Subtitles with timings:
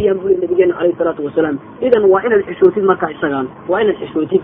[0.00, 1.56] weeyaan buli nabigeena calayhi salaatu wasalaam.
[1.86, 3.46] Idan waa inaad xishootid markaa isagaan.
[3.68, 4.42] Waa inaad xishootid.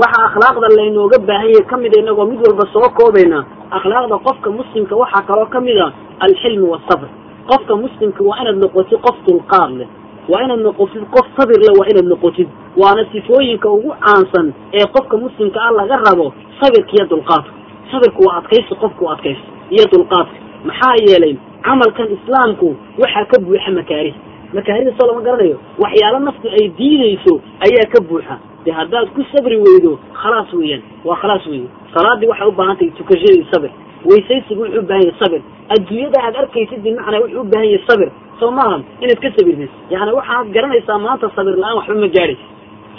[0.00, 3.38] Waxa akhlaaqda laynooga baahanyay ka mida inagoo mid walba soo koobayna
[3.78, 5.92] akhlaaqda qofka muslimka waxaa kaloo ka mid a
[6.26, 7.08] alxilmi wasabr
[7.50, 9.88] qofka muslimka waa inaad noqotid qof dulqaad leh.
[10.30, 12.48] Waa inaad noqotid qof sabir leh waa inaad noqotid.
[12.80, 16.26] Waana sifooyinka ugu caansan ee qofka muslimka ah laga rabo
[16.60, 17.50] sabirka iyo dulqaadka.
[17.90, 19.42] Sabirku waa adkaysi qofku waa adkaysi
[19.74, 20.36] iyo dulqaadka.
[20.68, 21.34] Maxaa yeelay
[21.66, 22.68] camalkan islaamku
[23.02, 24.14] waxaa ka buuxa makaarih
[24.54, 27.32] makaarida soo lama garanayo waxyaalo naftu ay diidayso
[27.66, 28.36] ayaa ka buuxa.
[28.64, 30.82] De haddaad ku sabri weydo khalaas weeyaan.
[31.04, 33.70] Waa khalaas weeye salaadii waxay u baahan tahay tukashadii sabir.
[34.08, 35.40] Weysaysigu wuxuu u baahan yahay sabir.
[35.74, 38.08] Adduunyada aad arkaysid bimacnaa wuxuu u baahan yahay sabir.
[38.40, 42.46] Soo maaha inaad ka sabirtid yani waxaad garanaysaa maanta sabir la'aan waxba ma gaadhaysa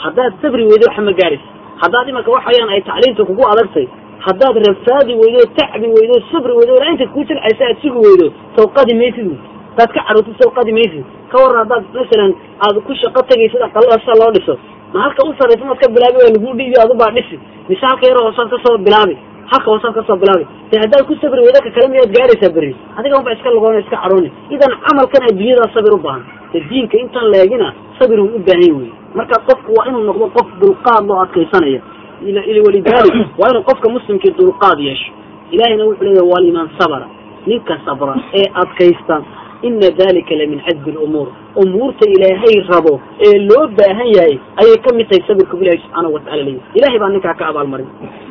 [0.03, 1.47] haddaad sabri weydo waxba ma gaadhaysa
[1.83, 3.87] haddaad imanka waxa weyaan ay tacliimta kugu adagtay
[4.27, 8.27] haddaad rafaadi weydo tacbi weydo sabri weydo ilaa inta kuu jilcaysa aad sugi weydo.
[8.57, 9.27] Sawqadi maysid
[9.71, 11.05] hadaad ka cadhootid sawqadi maysid.
[11.31, 12.31] Ka warran haddaad masalan
[12.66, 14.53] aad ku shaqo tegaysid aqalada sida loo dhiso
[14.93, 17.37] ma halka u sarraysa maad ka bilaabi waa lagu dhiibi adubaa dhisi
[17.70, 19.15] mise halka yaro hoosaad ka soo bilaabi
[19.51, 20.45] halka hoosaad ka soo bilaabi.
[20.71, 23.98] De haddaad ku sabri weydo ka kale miyaad gaadhaysaa berri adiga unba iska lugoona iska
[24.04, 26.23] cadhooni idan camalkan adduunyadaa sabir u baahan.
[26.54, 27.67] De diinka intaan leegina
[27.99, 31.82] sabir uu u baahan weye marka qofku waa inuu noqdo qof dulqaad loo adkaysanaya.
[32.65, 35.12] Walidalik waa inuu qofka muslimkii dulqaad yeesho.
[35.51, 37.05] Ilahayna wuxuu leeyahy waliman sabra
[37.48, 39.15] ninka sabra ee adkaysta
[39.67, 41.27] ina dalika la min cazbi lumuur
[41.63, 42.93] umuurta ilaahay rabo
[43.27, 46.99] ee loo baahan yahay ayay ka mid tahay sabirku bu ilahi subxaanahu watacala leeyahy ilahay
[47.04, 47.87] baa ninkaa ka abaalmarin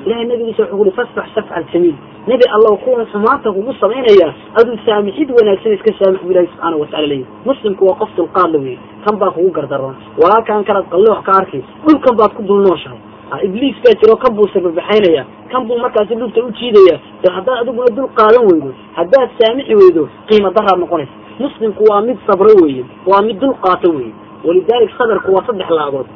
[0.06, 1.94] ilahay nabigiisa wuxuu uri fasfax safca jamiil
[2.30, 4.28] nebi allow kuwan xumaanta kugu samaynaya
[4.60, 8.58] aduu saamixid wanaagsan iska saamix bu ilahi subxaanahu watacala leeyahy muslimku waa qof dulqaad la
[8.64, 12.98] weeye kan baa kugu gardaroon walaalkaan kalaad qalloox ka arkay dhulkan baad ku dul nooshahay
[13.46, 17.90] ibliis baa jiro kan buu sababaxaynaya kan buu markaasi dhulta u jiidaya de haddaad adiguna
[17.96, 21.12] dul qaadan weydo haddaad saamixi weydo qiimo daraad noqonaysa.
[21.44, 24.12] Muslimku waa mid sabro weeye waa mid dul qaato weeye.
[24.44, 26.06] Walidalik sabirku waa saddex laagood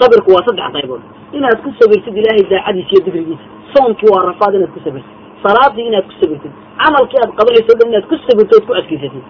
[0.00, 1.00] sabirku waa saddex qaybood.
[1.32, 5.12] Inaad ku sabirtid ilaahay daacadiisa iyo digrigiisa soonkii waa rafaad inaad ku sabirtid.
[5.44, 6.52] Salaadii inaad ku sabirtid.
[6.82, 9.24] Camalkii aad qabanayso dhan inaad ku sabirto ood ku adkaysatid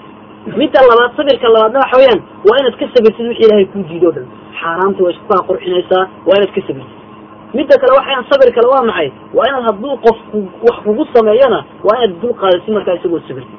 [0.61, 4.13] midda labaad sabirka labaadna waxa weeyaan waa inaad ka sabirtid wixii ilaahay kuu diido o
[4.17, 4.27] dhan.
[4.61, 6.95] Xaaraamta waa isku kaa qurxinaysaa waa inaad ka sabirtid
[7.59, 10.19] midda kale waxayaan sabir kale waa maxay waa inaad hadduu qof
[10.67, 13.59] wax kugu sameeyana waa inaad dul qaadasi markaa isagoo sabirtid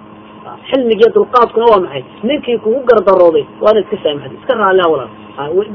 [0.70, 2.03] xilmigiiyo dulqaadkuna waa maxay?
[2.24, 5.09] Ninkii kugu gardarooday waa inaad iska saamaxdid iska raalliha walaal.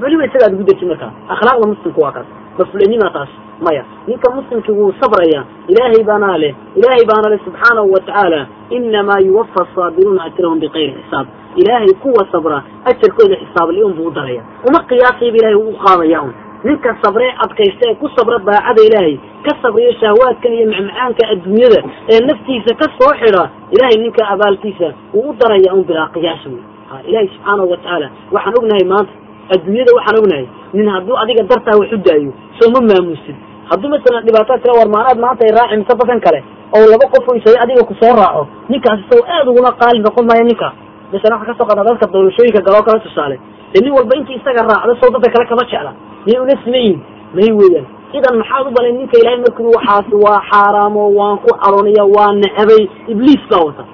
[0.02, 1.12] Weliba isaga ad dejin markaa.
[1.34, 3.28] Akhlaaqda muslimka waa kaas mafulinimaa taas
[3.66, 3.84] maya.
[4.06, 5.40] Ninka muslimkii wuu sabraya
[5.72, 11.26] ilaahay baana leh ilaahay baana leh subxaanahu watacaala inamaa yuwafa asaabiruuna ajrahum bikayri xisaab.
[11.56, 14.42] Ilaahay kuwa sabra ajarkooda xisaab li-un buu u daraya.
[14.68, 16.32] Uma qiyaasayba ilahay u qaadaya un
[16.64, 19.14] ninka sabree adkaysta ee ku sabra daacada ilaahay
[19.46, 21.80] ka sabriyo shahwaadkan iyo macmacaanka adduunyada
[22.12, 23.44] ee naftiisa ka soo xidha
[23.74, 26.62] ilahay ninka abaalkiisa wuu u daraya un bilaa qiyaas wey
[27.08, 29.12] ilaahay subxaanahu watacaala waxaan ognahay maanta
[29.54, 30.46] adduunyada waxaan ognahay
[30.76, 33.36] nin hadduu adiga dartaa wax u daayo soo ma maamusid
[33.72, 36.40] hadduu masalan dhibaataa tira war maanaad maanta ay raaci mise bakan kale
[36.76, 38.42] oo laba qof isay adiga ku soo raaco.
[38.72, 40.74] Ninkaas isago aad uguna qaali noqon maayo ninkaas
[41.12, 43.36] masalan waxaa ka soo qadaa dadka doorashooyinka galoo kala tusaale.
[43.72, 45.92] Dee nin walba intii isaga raacdo sow dadka kale kama jecla.
[46.26, 47.00] Miyay ula siman yihiin
[47.36, 47.86] may weeyaan
[48.18, 52.82] idan maxaad u balay ninka ilaahay markii waxaasi waa xaaraamo waan ku caroonaya waa necabay
[53.12, 53.84] ibliis baa wata.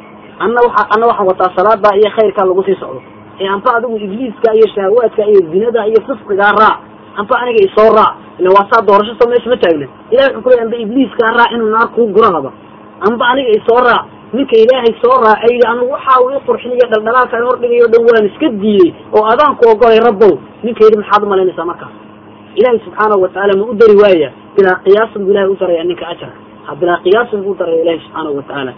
[0.44, 3.00] Anna waa anna waxaan wataa salaada iyo khayrkaa lagu sii socdo.
[3.40, 6.78] Ee anfa adigu ibliiska iyo shahawaadka iyo zinada iyo fisqigaa raac
[7.20, 9.86] anfa aniga isoo raac ila waa saa doorasho soo meesha ma taagna.
[10.12, 12.50] Ilahay wuxuu kuley amba ibliiskaa raac inuu naar kuu gura raba
[13.08, 14.04] amba aniga isoo raac
[14.36, 18.48] ninka ilaahay soo raacay yidhi anigu uu ii qurxinayo dhaldhalaalkaan hordhigayo o dhan waan iska
[18.62, 20.32] diidey oo adaanku ogolay rabbow.
[20.64, 21.94] Ninka yidhi maxaad u malaynaysaa markaas?
[22.58, 24.28] Ilaahay subxaanahu watacaala ma u dari waaya.
[24.56, 26.30] Bilaa qiyaasin buu ilahay u daraya ninka ajar
[26.66, 28.72] ha bilaa qiyaasin buu daraya ilahay subxaanahu watacaala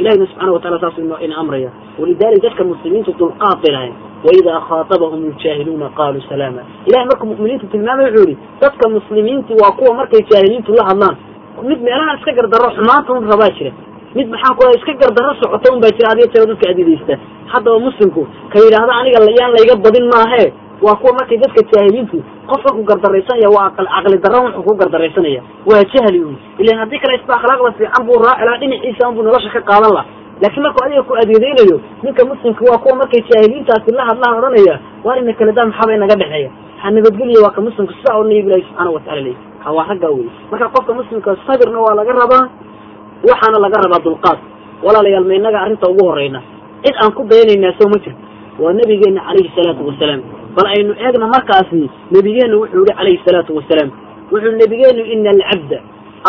[0.00, 1.70] ilahina subxana watacala saas ina amraya.
[1.98, 3.94] Walidalik dadka muslimiintu dulqaad bay lahayn
[4.26, 6.62] waidaa khaatabahum ljaahiluuna qaaluu salaama.
[6.88, 11.16] Ilahay markuu mu'miniintu tilmaamay wuxuu yihi dadka muslimiinti waa kuwa markay jaahiliintu la hadlaan.
[11.70, 13.72] Mid meelaha iska gardarro xumaanta un rabaa jira.
[14.14, 17.14] Mid maxaan ku iska gardarro socota un baa jira adiga jira dadka adidaysta
[17.52, 18.22] haddaba muslimku
[18.52, 20.44] ka yidhaahda aniga yaan layga badin maahe
[20.84, 22.18] waa kuwa markay dadka jaahiliintu
[22.50, 25.40] qofka ku gardaraysanaya waa caqli darro wuxuu ku gardaraysanaya.
[25.70, 26.36] Waa jahli un.
[26.58, 30.06] Ilan haddii kale isba akhlaaqda fiican buu raaci laha dhinaciisa unbuu nolosha ka qaadan laha
[30.42, 34.74] laakiin markuu adiga ku adeedeynayo ninka muslimka waa kuwa markay jaahiliintaasi la hadlaan odhanaya
[35.04, 36.50] waar ina kale daa maxaaba inaga dhexeeya.
[36.82, 40.12] Ha nabadgeliya waa ka muslimka sidaa odhanaya bu ilahi subxaana watacala leey ha waa raggaa
[40.16, 42.44] wey marka qofka muslimka sabirna waa laga rabaa
[43.30, 44.38] waxaana laga rabaa dulqaad.
[44.84, 46.40] Walaalayaal ma inaga arrinta ugu horeyna
[46.84, 48.20] cid aan ku dayanaynaa sow ma jirto.
[48.60, 50.20] Waa nabigeena calayhi salaatu wasalaam
[50.56, 53.90] bal aynu eegna markaasi nebigeenu wuxuu yihi calayhi salaatu wasalaam
[54.32, 55.78] wuxuu nebigeenu ina alcabda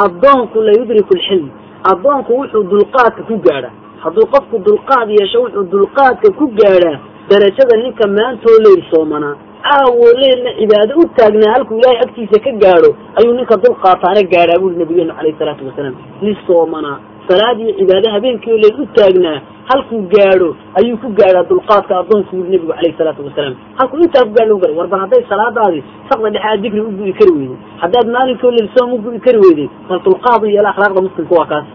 [0.06, 1.48] addoonku la yudriku alxilm
[1.92, 6.98] addoonku wuxuu dulqaadka ku gaadhaa hadduu qofku dulqaad yeesho wuxuu dulqaadka ku gaadhaa
[7.32, 9.36] darajada ninka maantoo leyl soomanaa
[9.68, 12.90] caawo leylna cibaado u taagnaa halkuu ilaahay agtiisa ka gaadho
[13.20, 15.96] ayuu ninka dul qaataana gaadhaa buuri nabigeenu calayhi salaatu wasalaam.
[16.22, 16.98] Nin soomanaa
[17.30, 22.50] salaad iyo cibaado habeenkii oo u taagnaa halkuu gaadho ayuu ku gaadhaa dulqaadka addoonku yuri
[22.50, 23.56] nebigu calayhi salaatu wasalaam.
[23.80, 27.14] Halkuu intaa ku gaadho garay war bal hadday salaadaadii sakda dhexe aad digri u gu'i
[27.20, 31.36] kari weyday haddaad maalinkoo leyl soom u gu'i kari weyday bal dulqaadu yeela akhlaaqda muslimka
[31.40, 31.66] waa kaas.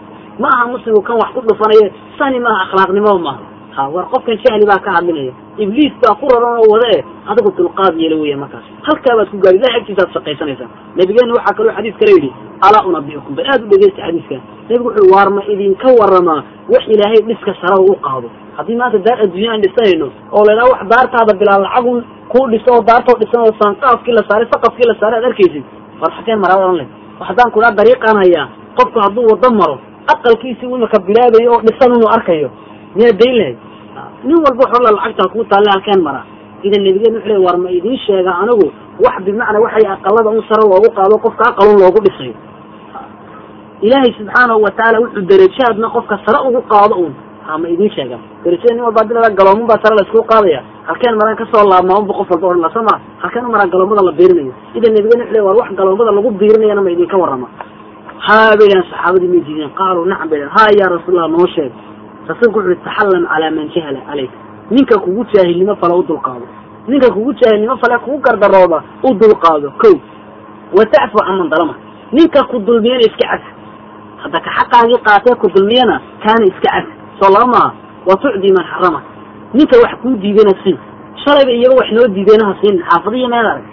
[0.43, 4.67] Ma aha muslimku kan wax ku dhufanaye sani maaha akhlaaqnimo maaha ha war qofkan jahli
[4.71, 5.33] baa ka hadlinaya
[5.65, 8.65] ibliis baa ku raran oo wada e adigu dulqaad yeela weya markaas.
[8.89, 10.69] Halkaabaad ku gaari ilahay agtiisaad shaqaysanaysaa.
[10.99, 12.31] Nabigeena waxaa kaloo xadiis kale yidhi
[12.67, 14.37] alaa unabiukum bal aad u dhegeysta xadiiska.
[14.69, 16.41] Nebigu wuxu waar ma idinka waramaa
[16.73, 18.29] wax ilaahay dhiska sara u qaado.
[18.57, 21.99] Haddii maanta daar adduunya aan dhisanayno oo laydhaha wax daartaada bilaa lacagun
[22.33, 25.65] kuu dhiso oo daartoo dhisan oo saanqaafkii la saaray saqafkii la saaray aad arkaysid.
[26.01, 26.89] War xageen maraad ohan leh.
[27.29, 28.47] Haddaan kudhaa dariiqaan hayaa
[28.79, 29.77] qofku hadduu wado maro
[30.15, 32.49] aqalkiisii imaka bilaabayo oo dhisan inuu arkayo
[32.97, 33.59] miyaa dayn lahayd
[34.27, 36.25] nin walba waxola lacagtaa kuu taalle halkeen maraa
[36.67, 38.67] idan nabigeen wuxu le war ma idiin sheega anigu
[39.05, 42.35] wax bimacnaa waxay aqalada un sare loogu qaado qofka aqalun loogu dhisayo
[43.87, 47.13] ilaahay subxaanahu watacaala wuxuu darajaadna qofka sare ugu qaado un
[47.47, 50.61] ha ma idiin sheega darajada nin walba haddii laa galooman baa sare laysku qaadaya.
[50.89, 53.67] Halkeen maraan ka soo laabmaa unba qof walba odhan la soo maa halkeen u maraa
[53.73, 57.49] galoomada la biirinayo idan nabigeen wuxu le war wax galoomada lagu biirinayana ma idinka warrama.
[58.27, 61.73] Haa bay dhahan saxaabadii may diideen qaaluu nacam bay dhahan haa yaa rasuulallah noo sheeg
[62.29, 64.31] rasuulku wuxu uhi taxallam calaa man jahala caleyk
[64.71, 66.47] ninka kugu jaahilnimo fale u dulqaado.
[66.89, 69.71] Ninka kugu jaahilnimo fale kugu gardarooda u dulqaado.
[69.83, 69.89] Ko
[70.77, 71.75] wa tacfu can man dalama.
[72.13, 73.51] Ninka ku dulmiyana iska cafi
[74.23, 77.73] hadda ka xaqaagii qaatee ku dulmiyana kaana iska cafi soo laba
[78.07, 79.01] wa tucdi man xarama
[79.55, 80.79] ninka wax kuu diidana siin.
[81.25, 82.83] Shalayba iyaga wax noo diideyna ha siin.
[82.89, 83.65] Xaafadiyo meel arag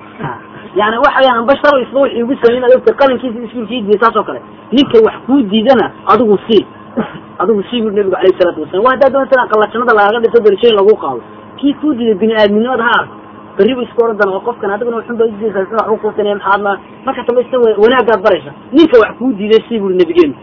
[0.75, 4.15] yani waxa weya amba shalo isba wixii ugu sameyn ad ogta qalinkiisa iskuulkii diiday saas
[4.15, 4.41] oo kale.
[4.71, 6.65] Ninka wax kuu diidana adigu sii
[7.41, 10.77] adigu sii buri nabigu alayh isalaatu wasalam wa haddaa doonta aqalla jannada lagaga dhiso darajooyin
[10.79, 11.21] lagu qaado.
[11.59, 13.15] Kii kuu diiday bini aadminimada ha arko
[13.57, 16.71] berri bu iska oran doona oo qofkan adiguna waxunba udiidaysaa sida wax u kuusanaya maxaadna
[17.05, 17.41] marka dambe
[17.83, 20.35] wanaagaad baraysa ninka wax kuu diiday sii buri nabigeenu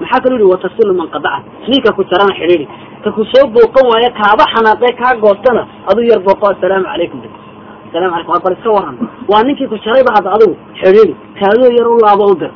[0.00, 2.66] maxaa kaloo yihi watasilu man qadaca ninka ku jarana xidhiidi
[3.04, 7.20] ka ku soo booqan waaya kaaba xanaaqee kaa goostana aduu yar booqo assalaamu calaykum.
[7.88, 8.96] Asalamu calaykum waa bal iska waran.
[9.30, 12.52] Waa ninkii ku jarayba hadda adigu xidhiidi kaadoo yar u laabo u dir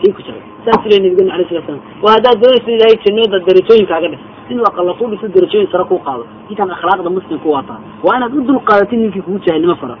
[0.00, 4.08] kii ku jaray saas le nabigena alay sala slam waa haddaad doonaysa ilaahay jannada darajooyinkaaga
[4.14, 6.24] dhis inuu aqalla ku dhiso darajooyin sare kuu qaado.
[6.50, 9.96] Intaan akhlaaqda muslimku waataa waa inaad u dulqaadatid ninkii kugu jaahilnimo fara.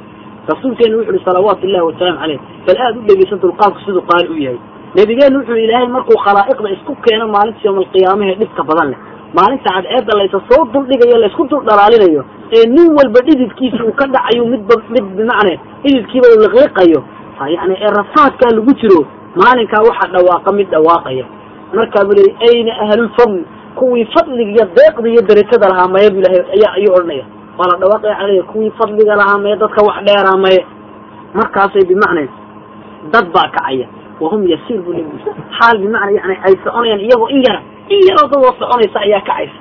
[0.52, 4.36] Rasuulkeenu wuxu uhi salawaatu illahi wasalaamu caleyh bal aad u dhegeysa dulqaadku siduu qaali u
[4.46, 4.58] yahay.
[4.98, 8.98] Nabigeenu wuxuu ilaahay markuu khalaa'iqda isku keeno maalinta yowma alqiyaamahe dhibka badan leh
[9.38, 12.22] maalinta cadceedda laysa soo duldhigayo laysku dul dhalaalinayo
[12.58, 17.00] ee nin walba dhididkiisa uu ka dhacayo midba mid bimacne dhididkiiba uu liqliqayo
[17.56, 19.00] yani ee rafaadkaa lagu jiro
[19.42, 21.24] maalinkaa waxaa dhawaaqa mid dhawaaqaya.
[21.76, 23.42] Markaa buu leey ayna ahlulfadli
[23.78, 27.24] kuwii fadliga iyo deeqda iyo darajada lahaa maya bu ilahay ayaa ayuu odhanaya
[27.58, 30.60] waa la dhawaaqaya aley kuwii fadliga lahaa maye dadka wax dheeraa maye?
[31.34, 32.22] Markaasay bimacna
[33.12, 33.86] dad baa kacaya.
[34.20, 35.20] Wahum yasiir bu nabi
[35.58, 37.60] xaal bimacna yani ay soconayaan iyagoo in yara
[37.92, 39.58] in yaroo dadoo soconaysa ayaa kacaysa.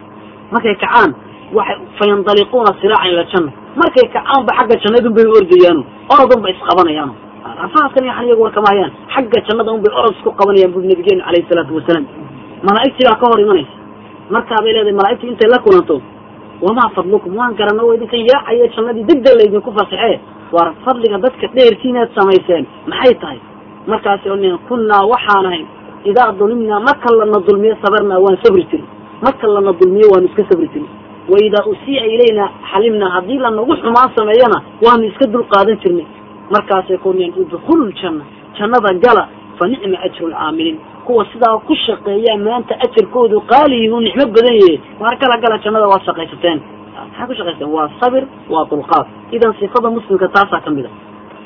[0.51, 1.11] Markay kacaan
[1.57, 3.51] waxay fayandaliquuna siraacan ila janna.
[3.81, 5.81] Markay kacaanba xagga jannadun bay ordayaano
[6.13, 7.13] orodun ba isqabanayaano
[7.63, 11.47] rafaadkan yani iyagu warkama hayaan xagga jannada un bay orod isku qabanayaan buri nabigeenu calayhi
[11.49, 12.05] salaatu wasalaam
[12.67, 13.75] malaa'igtii baa ka hor imanaysa
[14.35, 16.01] markaabay leedahay malaa'igtii intay la kulanto
[16.65, 20.19] wamaa fadlukum waan garana oo idinkan yaacaya jannadii degdeg laydinku fasaxee
[20.55, 23.39] waar fadliga dadka dheertiinaad samayseen maxay tahay
[23.87, 24.37] markaasi o
[24.69, 25.63] kunnaa waxaan ahay
[26.11, 28.87] idaa dulimnaa marka lana dulmiyo sabarnaa waan sabri jirin
[29.25, 30.89] marka lana dulmiyo waanu iska sabri jirin
[31.31, 36.05] wa idaa usii'a ilaynaa xalimnaa haddii lanagu xumaan sameeyana waanu iska dulqaadan jirnay
[36.53, 38.23] markaasay kuneen udkhulu ljanna
[38.57, 39.23] jannada gala
[39.59, 44.79] fa nicma ajru lcaamiliin kuwa sidaa ku shaqeeyaa maanta ajarkoodu qaaliyihi uu nicmo badan yahe
[44.99, 46.59] maar kala gala jannada waad shaqaysateen.
[46.95, 47.69] Maxaa ku shaqaysateen?
[47.75, 49.05] Waa sabir waa dulqaad.
[49.31, 50.89] Idan sifada muslimka taasaa ka mid a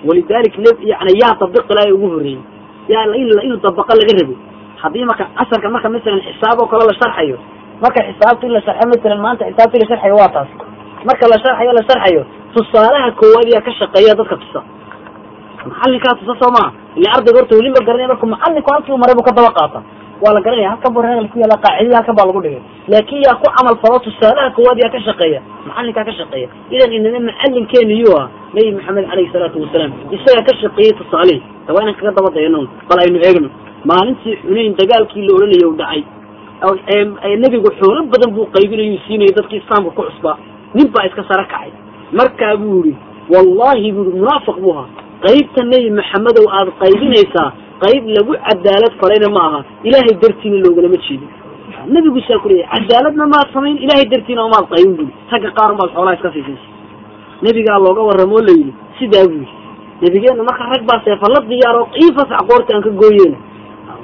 [0.07, 0.53] walidalik
[0.91, 2.39] yani yaa dabiq ilaahay ugu horreeyey
[2.87, 3.03] yaa
[3.45, 4.35] inuu dabaqa laga rabo
[4.81, 7.37] haddii marka casarka marka masalan xisaab oo kale la sharxayo
[7.83, 10.49] marka xisaabta in la sharxo masalan maanta xisaabta in la sharxayo waa taas.
[11.07, 12.21] Marka la sharxayo la sharxayo
[12.55, 14.59] tusaalaha koowaad yaa ka shaqeeya dadka tusa
[15.69, 19.15] macallinkaa tusa soo maa ila ardayga horta weli ma garanaya marku macallinku halkii u maray
[19.17, 19.79] buu ka daba qaata.
[20.23, 22.61] Waa la garanaya halkan bu reegal ku yaalla qaacidadii halkan baa lagu dhigay.
[22.93, 25.39] Laakin yaa ku camal falo tusaalaha koowaad yaa ka shaqeeya.
[25.67, 26.47] Macallinkaa ka shaqeeya.
[26.75, 31.73] Idan inana macallinkeenu yuu ah nabi maxamed calayhi salaatu wasalaam isagaa ka shaqeeyey tusaalihii ta
[31.75, 32.59] waa inaan kaga daba dayano
[32.89, 33.49] bal aynu eegno.
[33.91, 36.01] Maalintii xunayn dagaalkii la odhanaya u dhacay.
[37.43, 40.35] Nebigu xoolo badan buu qaybinayu siinayay dadkii islaamka ku cusbaa
[40.75, 41.71] nin baa iska sara kacay.
[42.11, 42.97] Markaa buu yihi
[43.33, 44.89] wallahi buu yihi munaafiq buu ahaa
[45.25, 47.49] qaybta nebi maxamedow aada qaybinaysaa
[47.83, 51.29] qayb lagu cadaalad falayna ma aha ilaahay dartiina loogalama jeedin.
[51.93, 56.15] Nebigu saa ku cadaaladna maad samayn ilaahay dartiina umaad qaybin buli ragga qaar unbaad xoolaha
[56.17, 56.67] iska siisaysa
[57.43, 59.57] nebigaa looga warramoo la yidhi sidaa buu yidhi.
[60.01, 63.37] Nebigeenna marka rag baa seefa la diyaaro ii fasax qoorta aan ka gooyeena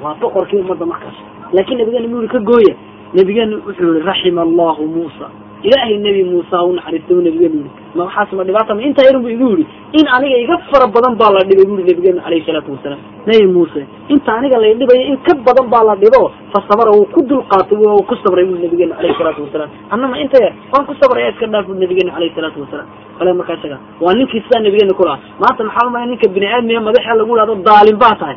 [0.02, 1.16] waa boqorkii ummadda markaas.
[1.52, 2.74] Laakiin nabigeena muu yihi ka gooya.
[3.16, 5.26] Nabigeena wuxuu yihi raxima allahu muusa.
[5.62, 9.22] Ilaahay nebi muuse u naxariista u nabigeenu yihi ma waxaas ma dhibaata ma intaa yarun
[9.22, 9.66] bu igu yidhi
[9.98, 13.00] in aniga iga fara badan baa la dhibay bu yihi nabigeenu alayhi salaatu wasalaam.
[13.26, 13.82] Nebi muuse
[14.14, 16.22] inta aniga la dhibayo in ka badan baa la dhibo
[16.52, 19.70] fa sabara wuu ku dulqaatay wuu ku sabray bui nabigeenu alayhi salaatu wasalaam.
[19.90, 22.88] Annama inta yar waan ku sabraya iska dhaaf bui nabigeenu alayhi salaatu wasalaam.
[23.18, 25.20] Kale markaa isaga waa ninkii sidaa nabigeena ku lahaa.
[25.40, 28.36] Maanta maxaa lumaya ninka bini aadmiya madaxa lagu ihahdo daalim baa tahay.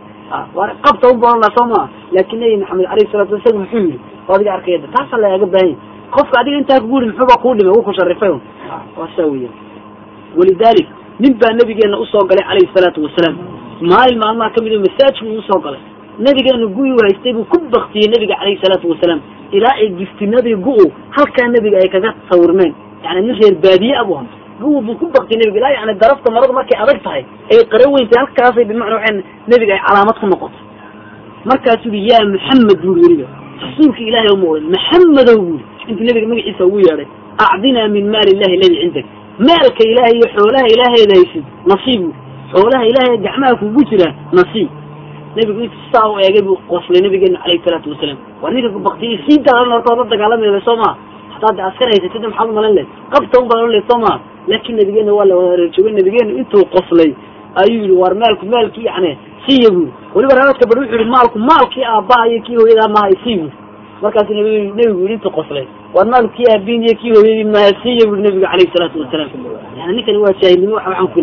[0.55, 1.85] War qabta u la soo maa
[2.15, 3.99] laakin nebi maxamed alayhi salatu isaga muxuu yihi
[4.29, 5.77] oo adiga arkayada taasaa lagaaga baahanya
[6.15, 8.29] qofka adiga intaa kugu yihi muxuuba kuu dhimay wuu ku sharifay
[8.97, 9.49] waa saa weya
[10.37, 10.87] walidalik
[11.19, 13.35] nin baa nabigeena u soo galay calayhi salaatu wasalaam
[13.91, 15.81] maalin maalmaha ka mid masaajku u soo galay
[16.27, 19.21] nabigeena gu-i haystay buu ku baktiyey nabiga calayhi salaatu wasalaam
[19.57, 20.85] ilaa ay giftinadii gu-u
[21.17, 22.73] halkaa nabiga ay kaga sawirmeen
[23.03, 24.23] yani nin reer baadiye abu ha
[24.61, 28.19] gu buu ku baktiyey nabiga ilaa yani darafta maradu markay adag tahay ay qara weyntay
[28.23, 29.13] halkaasay bimacna waa
[29.51, 30.63] nabiga ay calaamad ku noqotay
[31.49, 33.27] markaasuu yaa maxamed buri weliba
[33.63, 37.07] rasuulka ilaahay umuuqday maxamedow buri intuu nabiga magaciisa ugu yeedhay
[37.45, 39.05] acdinaa min maali illahi aladi cindak.
[39.47, 42.01] Maalka ilaahay iyo xoolaha ilaaheeda haysid nasiib.
[42.53, 44.07] Xoolaha ilaahay gacmaha kugu jira
[44.39, 44.69] nasiib.
[45.35, 49.37] Nebigu intu saa u eegay buu qoslay nabigeena calayhi salaatu wasalaam waa ninka baktiyay sii
[49.45, 50.95] daalan horta la dagaalamayda soo maa
[51.33, 54.17] hataa askar haysatida maxaad umalan leed qabta un baa le soo maa
[54.47, 57.11] laakin nabigeena waa la wadareejoogay nabigeena intuu qoslay
[57.61, 59.11] ayuu yihi war maalku maalkii yani
[59.45, 63.37] siiya buri weliba raadadka bari wuxuu yihi maalku maalkii aabbaha iyo kii hooyadaa maha sii
[63.41, 63.53] buri
[64.01, 64.45] markaasu nab
[64.77, 65.65] nebigu yidhi intuu qoslay
[65.95, 69.29] war maalku kii aabiin kii hooyadii maha siiya buri nabiga calayhi salaatu wasalaam
[69.77, 71.21] yani ninkani waa jaahilnimo wa waxaan ku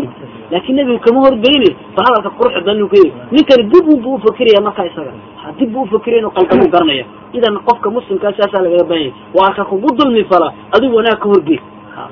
[0.50, 2.96] laakin nebigu kama horgeyne ba hadalka quruxda badan ka
[3.32, 5.12] ninkani dib unbu ufakiraya markaa isaga.
[5.58, 7.04] Dib bu ufakiraya inu qaldamu garanaya.
[7.32, 9.12] Idan qofka muslimkaa saasaa lagaga baahanya.
[9.34, 11.60] Waa ka kugu dulmi fala adigu wanaag ka horgey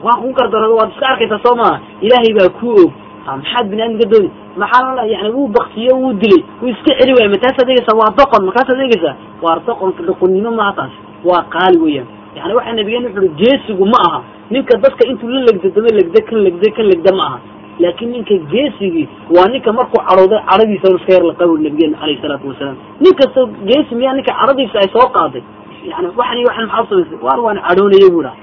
[0.03, 1.81] waa kugu gardarado waad iska arkaysaa soo maaha.
[2.01, 2.91] Ilaahay baa kuu og
[3.27, 6.43] maxaad bini aadamka dooni maxaa yani wuu baktiyo wuu dilay.
[6.63, 10.93] Wuu iska celi waaya mataasaad eegeysaa waa doqon markaasaad eegeysaa waa doqonka doqonnimo maaha taas.
[11.25, 12.09] Waa qaali weeyaan.
[12.37, 14.21] Yani waxaa nabigeen wuxu ui geesigu ma aha.
[14.51, 17.39] Ninka dadka intuu la legdadamo legda kan legda kan legda ma aha.
[17.81, 22.77] Laakin ninka geesigii waa ninka markuu cadhooday cadhadiisa iska yar laqawi nabigeena alayhi salaatu wasalaam.
[23.01, 25.43] Nin kasta geesi miyaa ninka cadhadiisa ay soo qaaday.
[25.91, 28.37] Yani waxan waxan maxaa samaysay waar waan cadhoonaya bu dhaha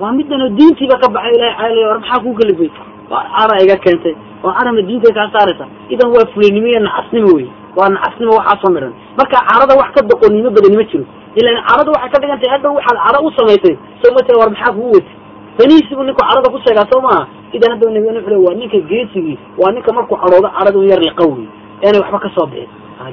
[0.00, 2.70] waa midanoo diintiiba ka baxay ilahay caalay war maxaa kuu kalifay
[3.10, 4.14] waa cara iga keentay.
[4.44, 8.92] Oo carama diintay kaa saaraysa idan waa fulinimo iyo nacasnimo wey waa nacasnimo waxaasoo midhan
[9.18, 11.04] marka carada wax ka doqonnimo badani ma jiro.
[11.38, 14.50] Ilan carada waxay ka dhigan tahay hadhow waxaad cara u samaysay soo ma tira war
[14.54, 15.12] maxaa kugu weti
[15.58, 17.24] baniisi buu ninku carada ku sheegaa soo maaha.
[17.56, 21.00] Idan hadda nabigeen wuxu le waa ninka geesigii waa ninka markuu cadhoodo carada un yar
[21.06, 21.46] liqawey
[21.84, 22.68] eenay waxba ka soo bixin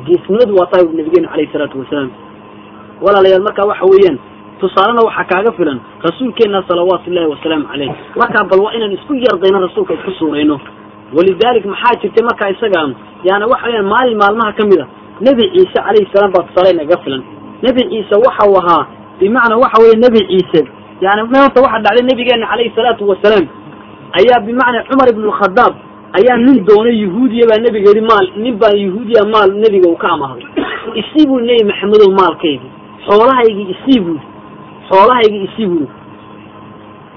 [0.08, 2.10] geesnimadu waa tahay nabigeenu calayhi salaatu wasalaam
[3.02, 4.18] walaalayaal marka waxa weeyaan
[4.62, 7.92] tusaalena waxaa kaaga filan rasuulkeena salawaatu ullahi wasalaamu caleyh
[8.22, 10.60] markaa bal waa inaan isku yardayno rasuulka isku suurayno.
[11.18, 12.80] Walidalik maxaa jirtay markaa isaga
[13.28, 14.88] yaani waxa weyaan maalin maalmaha ka mid a
[15.28, 17.22] nebi ciise calayhi salaam baa tusaale inaga filan.
[17.66, 18.84] Nebi ciise waxau ahaa
[19.20, 20.62] bimacnaa waxa weeye nebi ciise.
[21.02, 23.46] Yani horta waxaa dhacday nabigeena calayhi salaatu wasalaam.
[24.20, 25.74] Ayaa bimacnaa cumar ibn lkhadaab
[26.20, 30.08] ayaa nin doonay yahuudiya baa nebiga yihi maal nin baa yahuudiya maal nebiga uu ka
[30.16, 30.46] amahday.
[31.02, 32.68] Isii buu nebi maxamedow maalkaygi
[33.08, 34.18] xoolahaygii isii buu
[34.92, 35.88] xoolahaygii isii buu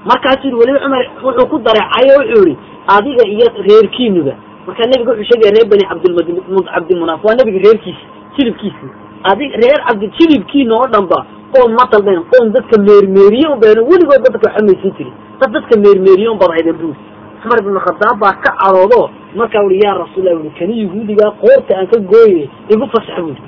[0.09, 2.57] markaasuu yihi weliba cumar wuxuu ku dareecayo wuxuu yihi
[2.95, 4.33] adiga iyo reerkiinuba
[4.67, 8.03] markaa nebiga wuxuu sheegaya reer bani cabdilmd cabdilmunaaf waa nebiga reerkiisa
[8.37, 8.87] jilibkiisi
[9.31, 11.19] adig reer cabdi jilibkiina oo dhan ba
[11.53, 15.13] qoom ma dalben qoom dadka meermeeriye un badan weligood dadka maysin jirin.
[15.41, 16.95] Dad dadka meermeeriye un bad hayden buri
[17.41, 21.87] cumar ibn khadaab baa ka cadoodo markaa ui yaa rasuulah ui kani yahuudigaa qoorta aan
[21.87, 23.41] ka gooye igu fasax buri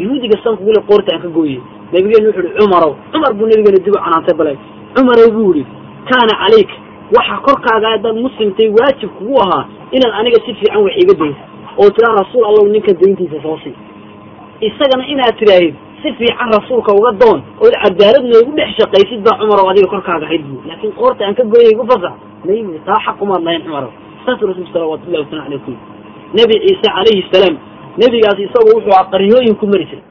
[0.00, 1.60] yahuudiga sankugule qoorta aan ka gooye
[1.92, 4.52] nabigeenu wuxu uhi cumarow cumar buu nabigeena dib u canaantay bale
[4.96, 5.66] cumarow buu yihi
[6.10, 6.74] kaana calayka
[7.16, 9.64] waxaa korkaaga haddaad muslimtay waajib kugu ahaa
[9.96, 11.42] inaad aniga si fiican wax iga daysa
[11.80, 13.74] oo tiraa rasuul allow ninka dayntiisa soo sii.
[14.68, 19.68] Isagana inaad tiraahid si fiican rasuulka uga doon ood cadaalad noogu dhex shaqaysid baa cumarow
[19.70, 22.14] adiga korkaaga hayd bu laakin qoorta aan ka gooyay igu fasax
[22.46, 23.90] may taa xaq umaad lahayn cumarow.
[24.26, 25.72] Saasuu rasulku salawatu llahi wasalam aleyh ku
[26.38, 27.56] nebi ciise calayhi salaam
[28.00, 30.04] nebigaas isagu wuxuu a qaryooyin ku mari jiray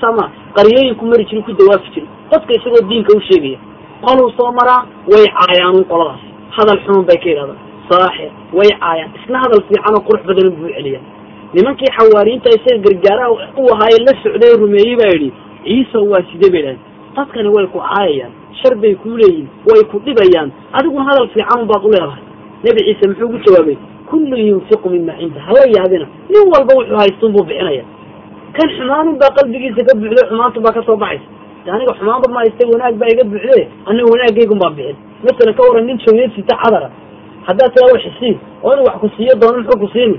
[0.00, 3.58] sama qaryooyin ku mari jiray ku dawaafi jiray dadka isagoo diinka u sheegaya
[4.04, 6.20] qoluu soo maraa way caayaanuun qoladaas.
[6.56, 7.58] Hadal xunun bay ka yidhahdaan
[7.88, 9.10] saaxir way caayaan.
[9.22, 11.00] Isna hadal fiican oo qurux badan buu celiya
[11.54, 15.32] nimankii xawaariyiinta isaga gargaaraha u ahaaye la socday rumeeyey baa yidhi
[15.64, 16.78] ciisa waa sidee bay idhahdeen
[17.16, 18.32] dadkani way ku caayayaan.
[18.60, 20.50] Shar bay kuu leeyihiin way ku dhibayaan.
[20.72, 22.22] Adiguna hadal fiicanun baad u leedahay.
[22.64, 23.76] Nebi ciise muxuu ugu jawaabay
[24.10, 25.40] kullu yunfiqu mima cinda.
[25.40, 27.84] Hala yaabina nin walba wuxuu haystun buu bixinaya
[28.56, 32.66] kan xumaanun baa qalbigiisa ka buuxday xumaantun baa ka soo baxaysa aniga xumaanba ma haystay
[32.72, 34.96] wanaag baa iga buuxde aniga wanaagaygun baa bixin.
[35.24, 36.88] Masalan ka waran nin joogeed sita cadara
[37.46, 40.16] haddaad tiraa wax isiin oo inuu wax ku siiyo doono muxuu ku siini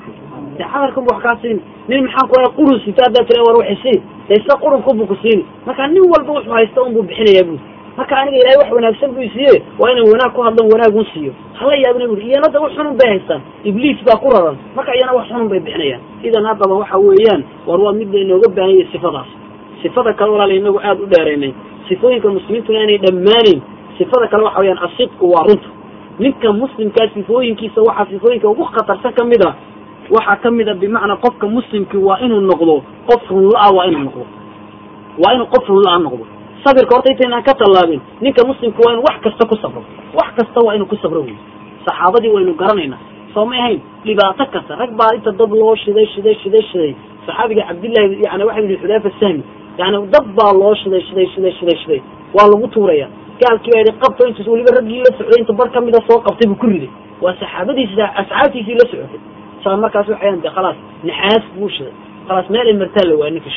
[0.57, 3.69] de cadarkan bu wax kaa siini nin maxaan ku qurun sita haddaad tira war wax
[3.75, 7.59] isiin de isla qurunkunbu ku siini marka nin walba wuxuu haysta unbuu bixinayaa bui
[7.97, 11.33] marka aniga ilahay wax wanaagsan buu isiiye waa inaan wanaag ku hadlan wanaag un siiyo.
[11.53, 13.41] Hala yaabina bui iyana da wax xunun bay haystaan.
[13.63, 14.57] Ibliis baa ku raran.
[14.75, 16.01] Marka iyana wax xunun bay bixinayaan.
[16.23, 19.27] Idan haddaba waxa weeyaan war waa mid lainooga baahan yahay sifadaas.
[19.81, 21.53] Sifada kale walaala inagu aada u dheeraynay.
[21.89, 23.61] Sifooyinka muslimiintuna inay dhammaanayn
[23.97, 25.69] sifada kale waxa weyaan asidku waa runta.
[26.19, 29.53] Ninka muslimkaa sifooyinkiisa waxaa sifooyinka ugu khatarsan ka mid a
[30.09, 34.25] waxaa ka mid a bimacnaa qofka muslimki waa inuu noqdo qof runla-a waa inuu noqdo.
[35.23, 36.25] Waa inuu qof runla-a noqdo
[36.63, 39.81] sabirka horta intaynaan ka tallaabin ninka muslimka waa inu wax kasta ku sabro.
[40.19, 41.35] Wax kasta waa inuu ku sabro wey
[41.85, 42.99] saxaabadii waynu garanaynaa
[43.33, 46.93] soo may ahayn dhibaato kasta rag baa inta dad loo shiday shiday shiday shiday.
[47.25, 49.43] Saxaabiga cabdillahi yani waxa yihi xudayfa sahmi
[49.77, 52.01] yani dad baa loo shiday shiday shiday shiday shiday.
[52.35, 53.07] Waa lagu tuuraya.
[53.41, 56.55] Gaalkii baa yidhi qabto intus weliba raggii la socday inta bar kamida soo qabtay buu
[56.63, 56.89] ku riday.
[57.21, 59.19] Waa saxaabadiisi asxaabtiisii la socotay.
[59.63, 61.93] Sa markaas waxayan de khalaas naxaas buu shiday.
[62.27, 63.49] Khalaas meel ay martaa la waay ninka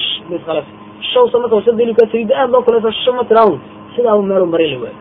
[0.47, 0.67] khalaas
[1.13, 3.59] shawsa marka wasadalika saliida aad loo kulayso sho ma tiraahun
[3.97, 4.97] sidaa meelu maray la waayo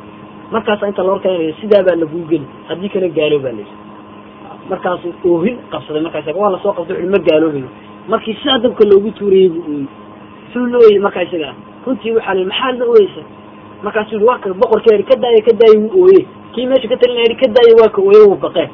[0.51, 1.95] markaasa inta loo keenaya sidaa baa
[2.29, 3.75] geli haddii kale gaalo baa laysi
[4.69, 7.69] markaasu oohin qabsaday markaas waa la soo qabtay wuxu ma gaaloobayo
[8.07, 9.87] markii sidaa dabka loogu tuurayey buu ooyey
[10.53, 13.21] suu la ooyey markaa isaga ah runtii waxaa la maxaa la ooyeysa
[13.83, 16.21] markaasuu yihi waa ka boqorka yidhi ka daaya ka daaya wuu ooye
[16.53, 18.69] kii meesha ka talina yidhi ka daaya waa ka ooye wuu baqee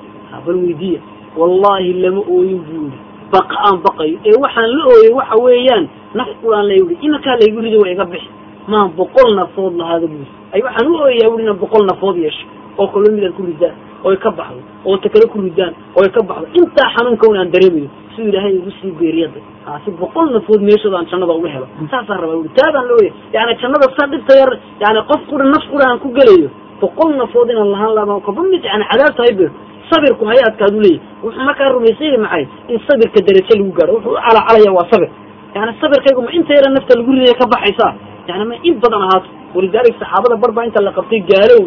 [0.45, 0.99] bal weydiiya.
[1.37, 2.99] Wallaahi lama ooyin buu yihi
[3.31, 4.17] baqa aan baqayo.
[4.25, 8.05] Ee waxaan la ooyey waxa weeyaan naf ulaan la yidhi iminkaa laygu rido waa iga
[8.05, 8.29] bixi.
[8.67, 12.45] Maan boqol nafood lahaada buu ay waxaan u ooyayaa wuri inaan boqol nafood yeesho
[12.77, 16.03] oo kaloo midaad ku ridaan oo ay ka baxdo oo ta kale ku ridaan oo
[16.03, 16.47] ay ka baxdo.
[16.59, 20.97] Intaa xanuunka un aan dareemayo siduu ilaahay igu sii geeriyada ha si boqol nafood meeshooda
[20.97, 21.67] aan jannada uga helo.
[21.91, 24.51] Saasaan rabaa uri taadaan la ooyay yani jannada sa dhibta yar
[24.83, 26.49] yani qof qura naf qura aan ku gelayo
[26.81, 29.49] boqol nafood inaan lahaan lama kaba mid yani cadaabta hay bir
[29.89, 32.45] sabirku hay adkaadu leeyahy wuxuu markaa rumaysanya maxay?
[32.69, 33.91] In sabirka darajo lagu gaaro.
[33.97, 35.09] Wuxuu u calacalaya waa sabir
[35.55, 37.93] yani sabirkaygu ma inta yara nafta lagu ridaya ka baxaysaa
[38.27, 39.27] yani ma in badan ahaato?
[39.55, 41.57] Walidalik saxaabada bar baa inta la qabtay gaalo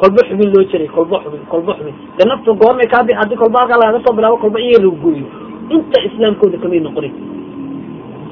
[0.00, 1.94] kolba xubin loo jiray kolba xubin kolba xubin.
[2.18, 5.26] De nafta goormay kaa bix haddii kolba halkaa lagaga soo bilaabo kolba iyaga lagu gooyo.
[5.74, 7.12] Inta islaamkooda kamay noqonin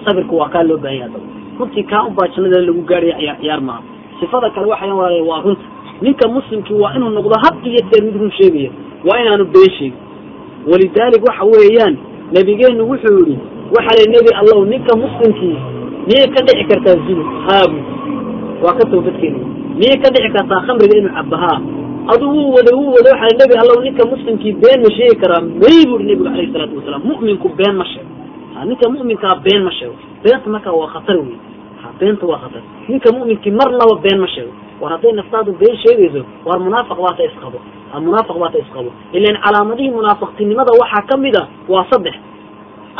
[0.04, 1.26] sabirku waa kaa loo baahanya adaba
[1.58, 3.82] runtii kaa unbaa jannada lagu gaaraya ciyaar ciyaar maaha.
[4.20, 5.64] Sifada kale waxayan walaala waa runta.
[6.02, 8.70] Ninka muslimkii waa inuu noqdo had iyo jeer mid run sheegaya.
[9.04, 9.98] Waa inaanu been sheegin.
[10.70, 11.94] Walidalik waxa weeyaan
[12.34, 13.38] nabigeenu wuxuu yihi
[13.74, 15.56] waxa la nebi allow ninka muslimkii
[16.08, 17.78] miyay ka dhici kartaa zulu haabu
[18.64, 19.38] waa ka toobadkeena
[19.80, 21.58] miyay ka dhici kartaa khamriga inuu cabahaa
[22.14, 25.78] adu wuu wada wuu wada waxa nebi allow ninka muslimkii been ma sheegi karaa may
[25.88, 28.10] buuri nebigu alayhi salaatu wasalaam mu'minku been ma sheego
[28.68, 31.36] ninka mu'minkaa been ma sheego beenta markaa waa khatar wey
[32.00, 32.62] beenta waa khatar.
[32.88, 37.58] Ninka mu'minkii marnaba been ma sheego war hadday naftaadu been sheegayso war munaafiq baata isqabo
[38.06, 42.14] munaafiq baata isqabo ilan calaamadihii munaafiqtinimada waxaa ka mid a waa saddex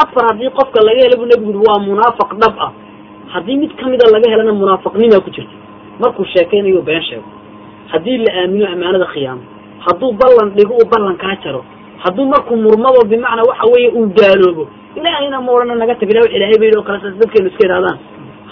[0.02, 2.72] afar haddii qofka laga hela bu nebigu yuri waa munaafiq dhab ah.
[3.32, 5.56] Haddii mid kamida laga helana munaafiqnimaa ku jirta
[6.00, 7.28] markuu sheekaynayo been sheego.
[7.92, 11.64] Haddii la aamino amaanada khiyaamo hadduu ballan dhigo uu ballan kaa jaro
[12.04, 16.58] hadduu markuu murmado bimacnaa waxa weeye uu gaaloobo ilaahayna ma naga tag ila wax ilahay
[16.58, 17.98] ba yidhi o kale saas dadkeenu iska yidhahdaan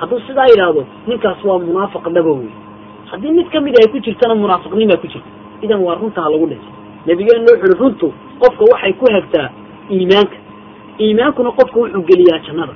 [0.00, 2.52] hadduu sidaa yidhaahdo ninkaas waa munaafiq dhaba wey
[3.10, 5.28] haddii mid ka mid ay ku jirtana munaafiqnimaa ku jirta
[5.62, 6.72] idan waa runta ha lagu dhintay
[7.06, 9.48] nabigeena wuxu uhi runtu qofka waxay ku hagtaa
[9.90, 10.36] iimaanka
[11.00, 12.74] iimaankuna qofka wuxuu geliyaa jannada.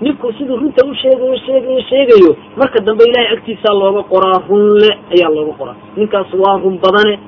[0.00, 5.52] Ninku siduu runta u sheegayo sheegayo marka dambe ilahay agtiisaa looga qoraa runle ayaa looga
[5.58, 5.76] qoraa.
[5.96, 7.18] Ninkaas waa run badane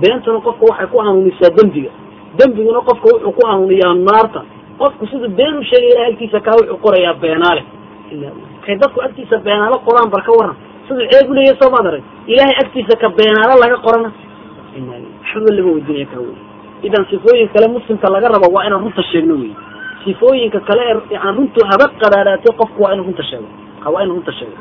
[0.00, 1.90] beentuna qofka waxay ku hanuunisaa dembiga.
[2.38, 4.40] Dembiguna qofka wuxuu ku hanuuniyaa naarta.
[4.78, 7.62] Qofku siduu been u sheegay ilahay agtiisa kaa wuxuu qorayaa beenaale.
[8.66, 10.56] Kay dadku agtiisa beenaalo qoraan bar ka waran
[10.88, 14.10] siduu ceeb u leeyahy soo maad arag ilahay agtiisa ka beenaalo laga qorana?
[15.22, 16.34] Waxba lama weydinaya kaa wey
[16.88, 19.52] idan sifooyin kale muslimka laga rabo waa inaan runta sheegno wey
[20.04, 23.48] sifooyinka kale ee yani runtu haba qaraaraatay qofku waa inu runta sheego.
[23.94, 24.56] Waa inu runta sheego.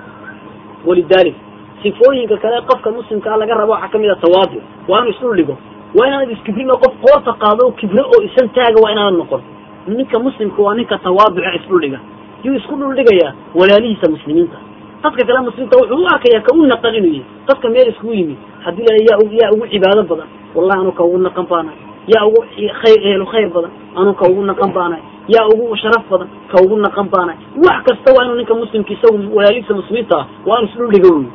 [0.86, 1.36] Walidalik
[1.84, 4.62] sifooyinka kale qofka muslimkaa laga rabo waxaa ka mid a tawaadu.
[4.88, 5.58] Waa inu isdhul dhigo.
[5.96, 9.42] Waa inaanad iskibrino qof qoorta qaado kibro oo isan taaga waa inaanad noqon.
[9.88, 12.00] Ninka muslimka waa ninka tawaaduca isdhuldhiga
[12.44, 14.58] yuu isku dhuldhigayaa walaalihiisa muslimiinta.
[15.04, 18.38] Dadka kale muslimta wuxuu u arkayaa ka u naqan inuu yahay dadka meel iskugu yimid
[18.66, 20.28] haddii la yaa yaa ugu cibaado badan.
[20.56, 21.80] Wallahi anu ka ugu naqan baanahay
[22.14, 22.42] yaa ugu
[22.82, 25.04] khayr ehlu khayr badan anu ka ugu naqan baanahay
[25.36, 29.18] yaa ugu sharaf badan ka ugu naqan baanahay wax kasta waa inuu ninka muslimka isagu
[29.38, 31.28] walaalihiisa muslimiinta ah waa inu isdhuldhiga wey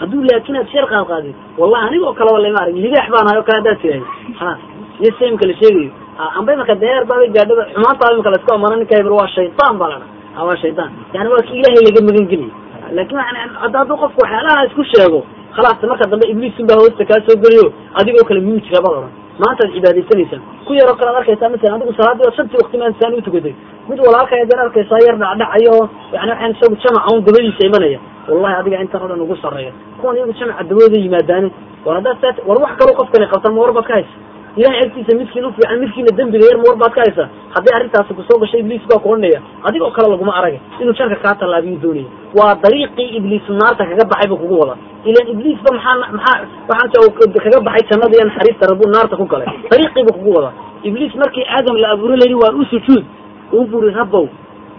[0.00, 3.44] hadduu laakin aad sheer qaad qaadid wallahi anigoo kaleba lama arag libaax baan ahay o
[3.48, 4.02] kale haddaad tirahay
[4.40, 4.58] halas
[5.02, 5.90] iyo se imka la sheegayo
[6.38, 9.88] amba imaka deer baaba gaadhada xumaantaa imika la isku amana ninka hebel waa shaytaan baa
[9.92, 10.90] la dha waa shaytaan.
[11.14, 12.52] Yani waa ki ilaahay laga magan geliyay
[12.96, 13.20] laakiin
[13.62, 15.20] hadduu qofku waxyaalaha isku sheego
[15.56, 17.66] khalaas marka dambe ibliisun baa hoosta kaa soo geliyo
[18.00, 21.92] adigoo kale miyuu jira baad oran maantaad cibaadaysanaysaa ku yaroo kale ad arkaysaa masalan adigu
[22.00, 23.54] salaadii shantii wakti maan saan u tukaday
[23.88, 25.76] mid walaalka adan arkaysaa yar dhacdhacayo
[26.16, 27.98] yani waxaan isagu jamaca un dabadiisa imanaya.
[28.28, 29.72] Wallahi adiga intan o dhan ugu sarreeya.
[30.00, 31.48] Kuwan iyagu jamaca dabadooda yimaadaane.
[31.86, 34.14] War haddaad saa war wax kaloo qofkani qabtan ma war baad ka haysa
[34.56, 38.14] ilahay agtiisa midkiin u fiican midkiina dembiga yar ma war baad ka haysa hadday arrintaasi
[38.18, 41.80] ku soo gashay ibliis baa ku odhanaya adigoo kale laguma aragay inuu jarka kaa tallaabiyuu
[41.84, 44.74] doonaya waa dariiqii ibliis naarta kaga baxay buu kugu wada
[45.10, 46.38] ilan ibliisba maxaa maxaa
[46.68, 47.12] waxaan
[47.44, 49.48] kaga baxay jannada iyo naxariista rabbuu naarta ku galay.
[49.70, 50.50] Dariiqii buu kugu wada
[50.88, 53.04] ibliis markii aadam la abuuro layidhi waa u sujuud.
[53.52, 54.26] Uu buri rabbow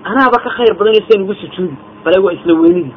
[0.03, 1.75] anaaba ka khayr badan seen ugu sujuudi.
[2.05, 2.93] Bale waa isla weynidii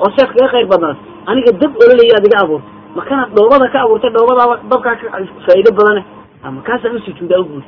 [0.00, 2.66] oo seef kaga khayr badnaas aniga dab ololaya ad iga abuurta
[2.96, 5.06] makana dhoobada ka abuurtay dhoobadaaba dabkaa ka
[5.46, 6.02] faa'iido badane
[6.44, 7.66] markaasaan u sujuudaa u buuri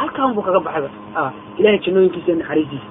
[0.00, 0.88] halkaan buu kaga baxayba
[1.58, 2.86] ilahay jannooyinkiisa naxariistiisa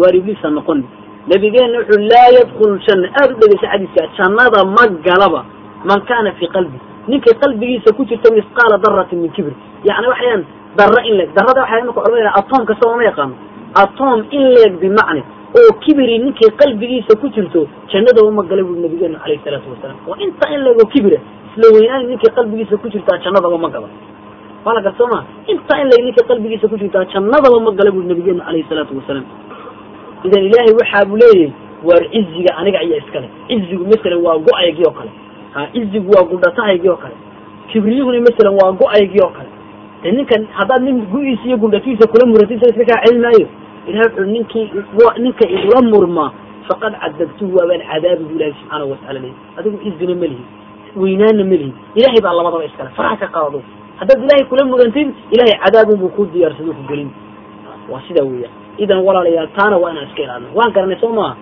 [0.00, 0.84] waar ibliisa noqoni
[1.30, 5.40] nabigeenna wuxuu laa yadkulu janna aada u dhegeysa xadiiska jannada ma galaba
[5.88, 6.78] man kana fii qalbi.
[7.08, 9.52] Ninkay qalbigiisa ku jirta misqaala daratin min kibr
[9.84, 10.42] yani waxayaan
[10.78, 13.34] dara in leeg darada waxay imaka culamada atom kasta lama yaqaano.
[13.82, 15.22] Atom in leeg bimacni
[15.58, 19.98] oo kibri ninkay qalbigiisa ku jirto jannada uma gala buri nabigeenu alayhi salaatu wasalaam.
[20.06, 21.18] Waa inta in leeg oo kibira
[21.54, 23.88] isla weynaan ninkay qalbigiisa ku jirtaa jannadaba ma gala
[24.66, 27.90] waa la gar soo maa inta in leeg ninkay qalbigiisa ku jirtaa jannadaba ma gala
[27.96, 29.26] buri nabigeenu alayhi salaatu wasalaam
[30.26, 31.52] idan ilaahay waxaa buu leeyahay
[31.88, 35.10] waar ciziga aniga ayaa iskale cizigu masalan waa go'aygii oo kale.
[35.54, 37.14] Ha cizigu waa gundhatahaygii oo kale.
[37.70, 39.50] Kibriyuhuna masalan waa go'aygii oo kale.
[40.02, 43.46] De ninkan haddaad nin gu-iisa iyo gundhatiisa kula muratisa iska kaa celin maayo
[43.86, 44.70] ilahay wuxuu ninkii
[45.24, 46.30] ninka igula murmaa.
[46.68, 50.44] Faqad cadabtuhu waabaan cadaabi bu ilahi subxaanahu watacala leeyahy adigu cizina ma lihi
[51.02, 53.60] weynaanna ma lihi ilahay baa labadaba iskale faraha ka qaado
[54.00, 57.10] haddaad ilahay kula mugantid ilahay cadaabun buu ku diyaarsado ku gelin.
[57.90, 61.36] Waa sidaa weeyaan idan walaalayaal taana waa inaan iska ilaalino waan garanay soo maaha.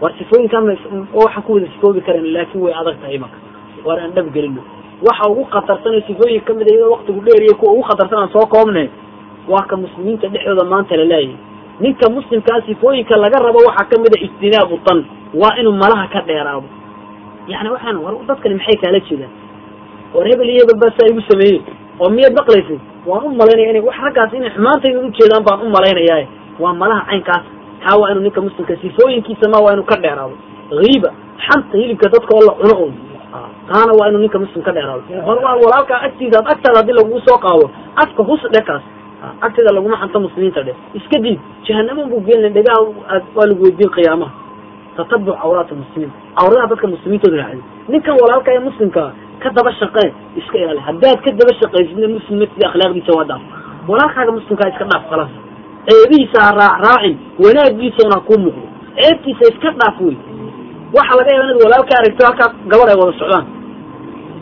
[0.00, 0.66] War sifooyinkaan
[1.14, 3.36] waxaan ku wada sifoobi karan laakin way adag tahay imaka
[3.86, 4.62] waar aan dhab gelino
[5.06, 8.30] waxa ugu khatarsan oo sifooyin ka mid a iyadoo waktigu dheeriya kuwa ugu khatarsan aan
[8.34, 8.84] soo koobne
[9.48, 11.36] waa ka muslimiinta dhexdooda maanta la leeyahay.
[11.80, 15.04] Ninka muslimkaa sifooyinka laga rabo waxaa ka mid a ijtinaabu tan.
[15.34, 16.66] Waa inuu malaha ka dheeraado.
[17.48, 19.30] Yani waxaan war dadkani maxay kaala jeedaan?
[20.14, 21.60] War hebel iyo hebel baa saa igu sameeyey
[22.02, 26.26] oo miyaad maqlaysid waan u malaynaya ina wax raggaas inay xumaantayda ujeedaan baan u malaynayaa.
[26.62, 27.44] Waa malaha caynkaas.
[27.84, 30.36] Kaa waa inuu ninka muslimka sifooyinkiisa ma waa inuu ka dheeraado.
[30.82, 31.10] Hiiba
[31.46, 32.92] xanta hilibka dadka oo la cuno un
[33.68, 35.02] taana waa inuu ninka muslim ka dheeraado.
[35.26, 37.70] Hor walaalkaa agtiisa ad agtaada haddii lagugu soo qaado.
[37.96, 38.82] Afka hus dhe kaas
[39.40, 40.74] agteeda laguma xanto muslimiinta dhe.
[40.94, 42.80] Iska diid jahanama buu gelina dhegaha
[43.36, 44.30] waa lagu weydiin qiyaamaha
[44.96, 49.10] tatabuc cawraat muslimiin cawradaha dadka muslimiintooda raacdi ninkan walaalka ee muslimkaa
[49.42, 50.08] ka daba shaqee
[50.40, 53.42] iska ilaali haddaad ka daba shaqaysidna muslimna sida akhlaaqdiisa waa dhaaf
[53.90, 55.32] walaalkaaga muslimkaa iska dhaaf kalas
[55.88, 58.66] ceebihiisa ha raac raacin wanaagiisa una kuu muuqdo
[59.00, 60.16] ceebtiisa iska dhaaf wey
[60.96, 63.46] waxa laga yaaba inaad walaalka aragto halkaa gabadh ay wada socdaan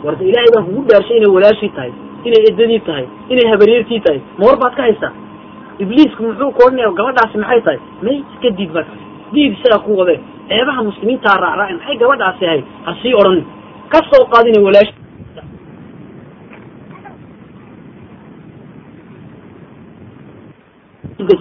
[0.05, 1.91] warta ilaahay baan kugu dhaarshay inay walaashii tahay
[2.27, 5.11] inay eddadii tahay inay habaryartii tahay ma war baad ka haysaa
[5.83, 8.95] ibliisku muxuu ku odhanaya gabadhaasi maxay tahay may iska diid marka
[9.33, 10.19] diid isagaa ku wadee
[10.51, 13.45] ceebaha muslimiinta ha raacraacin maxay gabadhaasi ahayd ha sii odhanin.
[13.91, 14.93] Ka soo qaad inay walaashi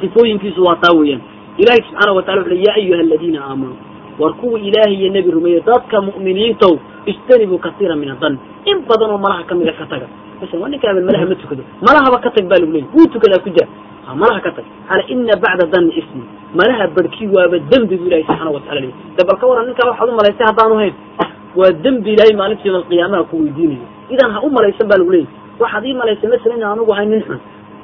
[0.01, 1.23] sifooyinkiisu waa taa weeyaan.
[1.59, 3.77] Ilahay subxaana watala wuxu ya ayuha aladiina aamanuu
[4.19, 9.19] war kuwa ilaahay iyo nebi rumeeye dadka mu'miniintow ijtanibuu kasiira min adan in badan oo
[9.19, 10.07] malaha kamida ka taga.
[10.41, 11.63] Masalan waa ninkaaba malaha ma tukado.
[11.87, 13.67] Malahaba ka tag baa lagu leeyay wuu tukadaa ku jira
[14.15, 16.25] malaha ka tag ala ina bacda danni ismi.
[16.55, 20.17] Malaha barhkii waaba dembi bu ilahay subxaana watala leeyay de ka waran ninkaa waxaad u
[20.21, 20.95] malaysay haddaanu hayn.
[21.57, 23.87] Waa dembi ilaahay maalinta yawma alqiyaamaha ku weydiinayo.
[24.15, 25.29] Idan ha u malaysan baa lagu leeyay
[25.63, 27.39] waxaad ii malaysay masalan in anugu ahay nin xun.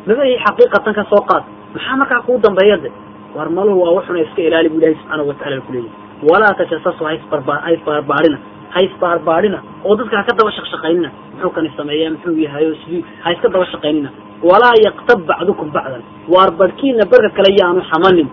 [0.07, 1.43] Mabay xaqiiqatan ka soo qaad.
[1.75, 2.91] Maxaa markaa kuu dambeeya de?
[3.37, 5.91] War maluhu waa waxuna iska ilaali bu ilahi subxaanahu watacala kuleeyahy
[6.31, 8.39] walaa tajasasu haisbarba haisbaarbaadhina
[8.75, 11.11] haisbaarbaadhina oo dadka ha ka daba shaqshaqaynina.
[11.35, 14.09] Muxuu kani sameeyaa muxuu yahay oo sidii ha iska daba shaqaynina
[14.43, 16.03] walaa yaktab bacdukum bacdan.
[16.29, 18.29] Waar barhkiina barka kale yaanu xamanin.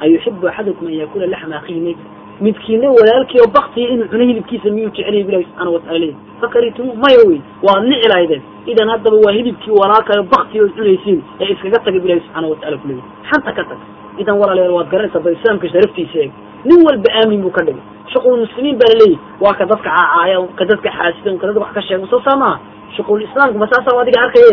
[0.00, 1.98] Ayuxibu axadukum an yakula laxma akhihi mayt
[2.40, 7.18] midkiina walaalkii oo baktiya inuu cuno hilibkiisa miyuu jecelyahy bilahi subxana watala leeyahy fakaritumu maya
[7.28, 12.00] wey waad nici lahaydeen idan haddaba waa hilibkii walaalkayo bakti ood cunaysiin ee iskaga tagay
[12.00, 13.78] bilahi subxaana watacala kuleeyahy xanta ka tag.
[14.18, 16.32] Idan walaalayaal waad garanaysaa ba islaamka sharaftiisa eeg.
[16.64, 17.82] Nin walba aamin buu ka dhigay.
[18.12, 21.82] Shuqul muslimiin baa laleeyahy waa ka dadka caacaaya ka dadka xaasidan ka dadka wax ka
[21.86, 22.58] sheega soo saa maaha
[22.96, 24.52] shuqul islaamka ma saasa adiga arkaye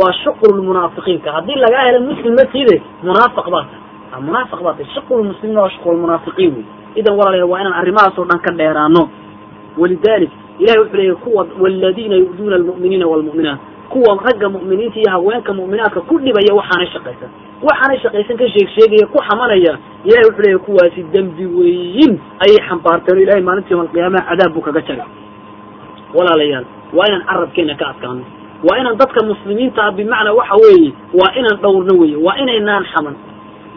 [0.00, 1.28] waa shuqul munaafiqiinka.
[1.36, 3.64] Haddii lagaa helo muslim ma tiide munaafiq baa
[4.10, 6.64] tahay munaafiq baa tahay shuqul muslimiin waa shuqul munaafiqiin wey
[7.00, 9.02] idan walaalayaal waa inaan arrimahaas oo dhan ka dheeraano.
[9.80, 13.58] Walidalik ilahay wuxuu leeyahy kuwa waladiina yu'duuna almu'miniina waalmu'minaat
[13.92, 17.30] kuwa ragga mu'miniinta iyo haweenka mu'minaadka ku dhibaya waxaanay shaqaysan.
[17.66, 19.72] Waxaanay shaqaysan ka sheeg sheegaya ku xamanaya
[20.04, 22.12] ilahay wuxuu leeyahy kuwaasi dembi weyin
[22.44, 25.08] ayay xambaarteen o ilahay maalinta yawma alqiyaamaha cadaab buu kaga jaray
[26.16, 26.64] walaalayaal
[26.96, 28.24] waa inaan carabkeena ka adkaano
[28.68, 33.14] waa inaan dadka muslimiinta ah bimacnaa waxa weeye waa inaan dhowrno weye waa inaynaan xaman.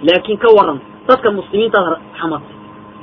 [0.08, 2.56] Laakiin ka waran dadka muslimiintaad xamatay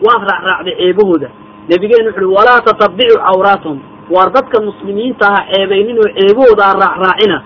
[0.07, 1.29] waad raacraacday ceebahooda
[1.71, 3.79] nabigeenu wuxu uhi walaa tatabicu cawraatahum
[4.14, 7.38] waar dadka muslimiinta aha ceebaynin oo ceebahooda a raacraacina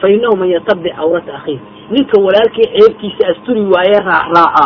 [0.00, 4.64] fa innahu man yatabic cawrata akhiih ninka walaalkii ceebtiisa asturi waayee raacraaca.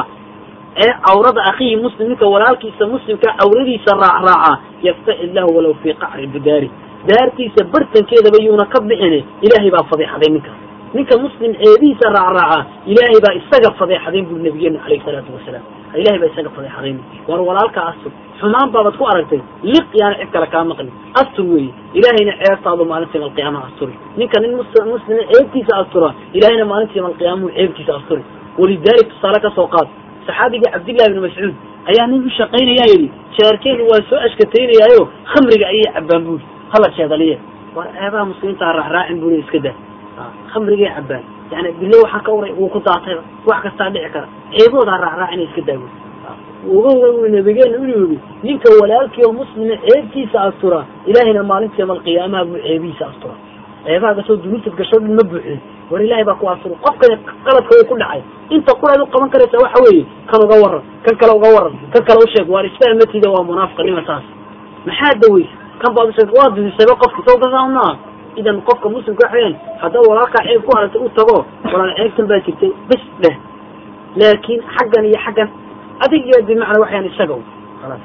[0.84, 6.70] Ee cawrada akhiihi muslim ninka walaalkiisa muslimka cawradiisa raacraaca yaftacid lahu walow fii qacri bidaari
[7.10, 10.58] daartiisa bartankeedaba yuuna ka bixine ilaahay baa fadeexaday ninkaas
[10.96, 12.58] ninka muslim ceebihiisa raacraaca
[12.92, 15.64] ilaahay baa isaga fadeexadayn buri nabigeenu calayhi salaatu wasalaam.
[16.00, 19.40] Ilahay baa isaga fadeexadayn war walaalka astur xumaan baabaad ku aragtay
[19.72, 20.90] liq yaana cid kale kaa maqli
[21.20, 23.94] astur weeye ilaahayna ceebtaadu maalintii malqiyaamaha asturi.
[24.20, 24.98] Ninka nin muslima
[25.32, 28.22] ceebtiisa astura ilahayna maalintii malqiyaamuhu ceebtiisa asturi.
[28.60, 29.88] Walidaalik tusaale ka soo qaad
[30.26, 31.54] saxaabigii cabdillahi bni mascuud
[31.90, 36.44] ayaa nin u shaqaynayaa yidhi jeerkeenu waa soo ashkataynayaayo khamriga ayay cabbaan buuri
[36.76, 37.36] hala jeedaliye
[37.76, 39.74] war ceebaha muslimiinta raacraacin buri iska daa
[40.52, 44.90] khamrigay cabbaan yani bilo waxaa ka waray wuu ku daatayba wax kastaa dhici kara ceebahooda
[44.92, 45.88] ha raacraacina iska daago
[46.76, 53.04] uga nabigeena inu yidhi ninka walaalkii oo muslima ceebtiisa astura ilaahayna maalintii malqiyaamaha buu ceebihiisa
[53.12, 53.34] astura
[53.86, 55.58] ceebaha gasoo dunuubtad gasho dhan ma buuxin
[55.90, 58.22] war ilaahay baa ku astura qofkan qaladka uu ku dhacay
[58.56, 62.02] inta quraad u qaban karaysa waxa weeye kan uga waran kan kale uga waran kan
[62.08, 64.24] kale u sheeg waar isfahmatiida waa munaafiqnima taas
[64.88, 66.08] maxaa daweysa kan baad
[66.38, 67.94] waa didisayba qofka soo gasaa maaha
[68.40, 71.36] idan qofka muslimka waxa weyaan haddaa walaalkaa ceeb ku aragtay u tago
[71.72, 73.36] walaal ceebtan baa jirtay bes dheh.
[74.20, 75.48] Laakiin xaggan iyo xaggan
[76.04, 77.36] adig iyo bimacnaa waxayaan isaga
[77.80, 78.02] khalaas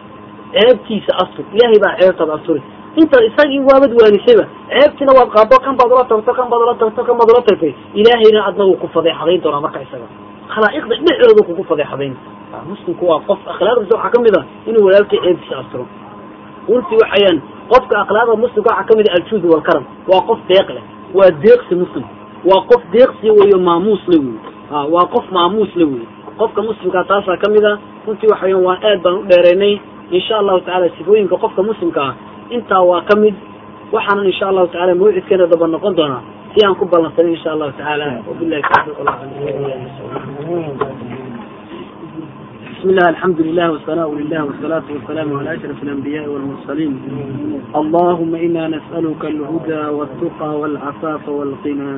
[0.54, 2.62] ceebtiisa astur ilaahay baa ceebtaada asturi
[3.02, 7.02] inta isagii waabad waanisayba ceebtiina waad qaado kan baad ula tagto kan baad ula tagto
[7.08, 10.08] kan baad ula tagtay ilaahayna adna wuu ku fadeexadayn doonaa marka isaga.
[10.54, 12.14] Khalaa'iqda dhexdooda kugu fadeexadayn.
[12.72, 15.86] Muslimku waa qof akhlaaqdiisa waxaa ka mid a inuu walaalkii ceebtiisa asturo.
[16.68, 17.38] Runtii waxayaan
[17.72, 19.86] qofka akhlaaqda muslimka waxaa ka mid a aljuud walkaram.
[20.12, 20.84] Waa qof deeq leh
[21.18, 22.06] waa deeqsi muslim.
[22.50, 24.38] Waa qof deeqsi weyo maamuus le wey
[24.94, 26.06] waa qof maamuus le wey
[26.40, 29.74] qofka muslimkaa taasaa ka mid a runtii waxayan waan aad baan u dheeraynay.
[30.12, 32.14] Insha allahu tacala sifooyinka qofka muslimka ah
[32.56, 33.36] intaa waa ka mid.
[33.92, 36.22] Waxaanan insha allahu tacala mawcidkeena daba noqon doonaa.
[36.54, 38.98] Si aan ku ballansanay insha allahu tacaala wabilahi tawfiiq
[42.82, 47.00] بسم الله الحمد لله والثناء لله والصلاة والسلام على أشرف الأنبياء والمرسلين
[47.76, 51.94] اللهم إنا نسألك الهدى والتقى والعفاف والغنى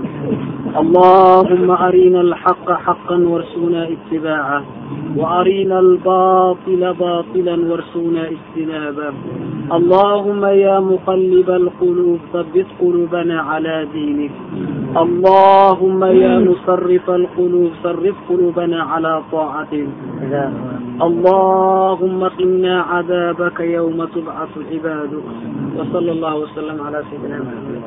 [0.77, 4.63] اللهم أرنا الحق حقا وارسونا اتباعه
[5.17, 9.13] وأرنا الباطل باطلا وارسونا اجتنابه
[9.77, 14.31] اللهم يا مقلب القلوب ثبت قلوبنا على دينك
[14.97, 19.87] اللهم يا مصرف القلوب صرف قلوبنا على طاعتك
[21.08, 25.26] اللهم قنا عذابك يوم تبعث عبادك
[25.76, 27.82] وصلى الله وسلم على سيدنا محمد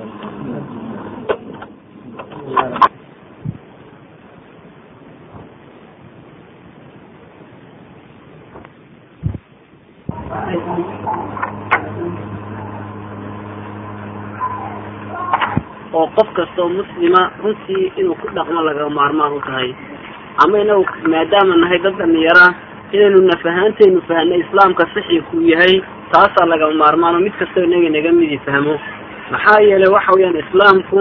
[15.93, 19.69] oo qof kastoo muslima runtii inuu ku dhaqmo laga maarmaan u tahay
[20.43, 22.45] ama inagu maadaama nahay dad dhalinyara
[22.92, 25.75] inaynu nafahaantaynu fahnay islaamka saxiixuu yahay
[26.12, 27.20] taasaa laga maarmaano.
[27.20, 28.75] Mid kastoo inaga naga midi fahmo
[29.31, 30.99] maxaa yeelay waxa weeyaan islaamku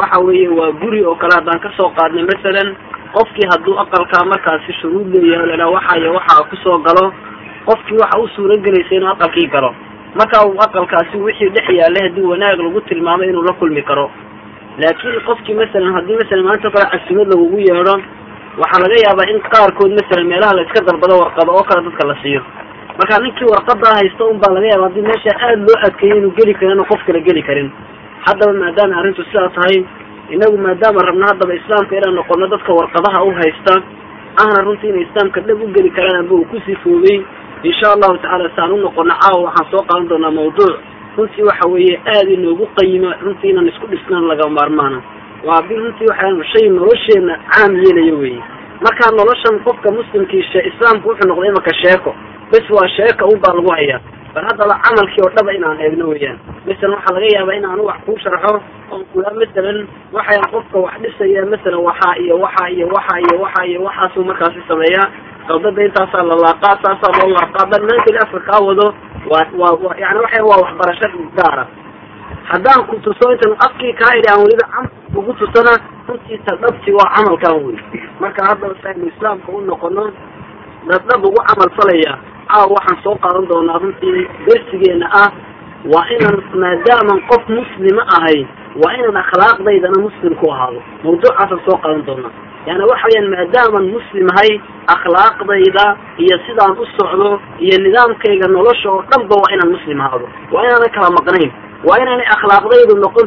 [0.00, 2.74] waxa weeye waa guri oo kale haddaan ka soo qaadnay masalan
[3.16, 7.12] qofkii hadduu aqalkaa markaasi shuruud leeyahay ladhaa waxa iyo waxa ku soo galo
[7.66, 9.74] qofkii waxa u suura gelaysa inuu aqalkii galo.
[10.18, 14.10] Marka uu aqalkaasi wixii dhex yaallay haddii wanaag lagu tilmaamay inuu la kulmi karo.
[14.78, 17.96] Laakiin qofkii masalan haddii masalan maanta kale casuumad lagugu yeedho
[18.60, 22.14] waxaa laga yaabaa in qaarkood masalan meelaha la iska dalbado warqado oo kale dadka la
[22.22, 22.40] siiyo.
[22.98, 26.54] Marka ninkii warqadaa haysta un baa laga yaaba haddii meesha aada loo adkeeyo inuu geli
[26.54, 27.68] karin oo qof kale geli karin.
[28.26, 29.76] Haddaba maadaama arrintu sidaa tahay
[30.34, 33.74] inagu maadaama rabna haddaba islaamka inaan noqono dadka warqadaha u haysta
[34.42, 37.18] ahna runtii inay islaamka dhab u geli karaan amba uu ku sifoobay
[37.68, 40.76] insha allahu tacala si aan u noqono caawa waxaan soo qaadan doonaa mawduuc.
[41.16, 44.98] Runtii waxa weeye aada inoogu qayima runtii inaan isku dhisnaan laga maarmaana
[45.46, 48.42] waa bil runtii waxaa shay nolosheena caam yeelaya weye
[48.84, 52.14] markaa noloshan qofka muslimkii she islaamku wuxuu noqday imaka sheeko.
[52.50, 54.00] Bes waa sheeka un lagu hayaa.
[54.34, 56.38] Bal haddaba camalkii oo dhaba inaan eegno weeyaan.
[56.66, 58.60] Masalan waxaa laga yaabaa in aanu wax kuu sharxo
[58.92, 59.78] oon kuyaa masalan
[60.12, 64.60] waxaan qofka wax dhisaya masalan waxaa iyo waxaa iyo waxaa iyo waxaa iyo waxaasuu markaasi
[64.68, 65.08] sameeyaa.
[65.48, 67.66] Qaldada intaasaa la laaqaa saasaa loo laaqaa.
[67.70, 68.86] Dhammaanteed afka kaa wado
[69.30, 71.06] waa waa yani waxa waa waxbarasho
[71.38, 71.64] gaara.
[72.50, 74.66] Haddaan ku tuso intan afkii kaa idhi aan weliba
[75.18, 75.72] ugu tusana
[76.08, 77.76] runtiisa dhabti waa camalkan wey
[78.20, 80.04] marka haddaba si aynu islaamka u noqono
[80.88, 82.12] dad dhab ugu camal falaya
[82.52, 85.30] caaw waxaan soo qaadan doonaa runtii dersigeena ah
[85.92, 88.38] waa inaan maadaaman qof muslima ahay
[88.82, 90.80] waa inaan akhlaaqdaydana muslim ku ahaado.
[91.04, 92.32] Mawduucaasaan soo qadan doonaa.
[92.66, 94.50] Yani waxa weyaan maadaaman muslim ahay
[94.94, 95.84] akhlaaqdayda
[96.24, 97.30] iyo sidaan u socdo
[97.66, 100.26] iyo nidaamkayga nolosha oo dhanba waa inaan muslim ahaado.
[100.52, 101.50] Waa inaanan kala maqnayn
[101.88, 103.26] waa inaanay akhlaaqdaydu noqon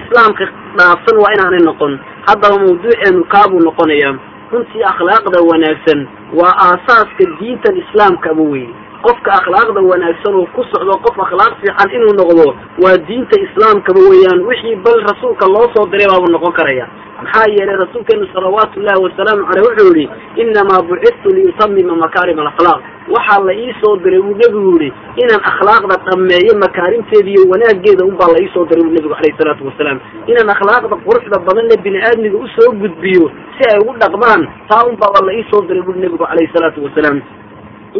[0.00, 0.44] islaamka
[0.78, 1.92] dhaafsan waa inaanay noqon.
[2.28, 4.14] Haddaba mawduuceenu kaabuu noqonayaa
[4.52, 6.00] runtii akhlaaqda wanaagsan
[6.40, 8.68] waa aasaaska diintan islaamkaba weye
[9.06, 12.44] qofka akhlaaqda wanaagsan oo ku socdo qof akhlaaq fiican inuu noqdo
[12.84, 16.86] waa diinta islaamkaba weeyaan wixii bal rasuulka loo soo diray baabuu noqon karaya
[17.24, 20.08] maxaa yeelay rasuulkeenu salawaatu ullahi wasalaamu caleyh wuxuu yihi
[20.42, 22.80] innamaa bucidtu liyutamima makaarim alakhlaaq
[23.14, 28.30] waxaa la ii soo diray buu nebigu yihi inaan akhlaaqda dhammeeyo makaarimteeda iyo wanaageeda unbaa
[28.34, 29.98] la iisoo diray buu nebigu alayhi salaatu wasalaam.
[30.30, 35.20] Inaan akhlaaqda quruxda badanle bini aadmiga u soo gudbiyo si ay ugu dhaqmaan taa unbaaba
[35.26, 37.20] la iisoo diray bui nebigu calayhi salaatu wasalaam.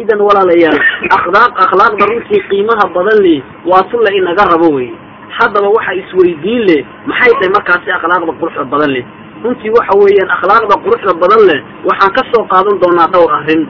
[0.01, 0.79] Idan walaalayaal
[1.17, 3.35] akhlaaq akhlaaqda runtii qiimaha badan le
[3.71, 4.89] waa tu la inaga rabo wey
[5.37, 9.05] haddaba waxa isweydiin leh maxay tahay markaasi akhlaaqda quruxda badan leh?
[9.43, 13.63] Runtii waxa weeyaan akhlaaqda quruxda badan leh waxaan ka soo qaadan doonaa dhowr arrin.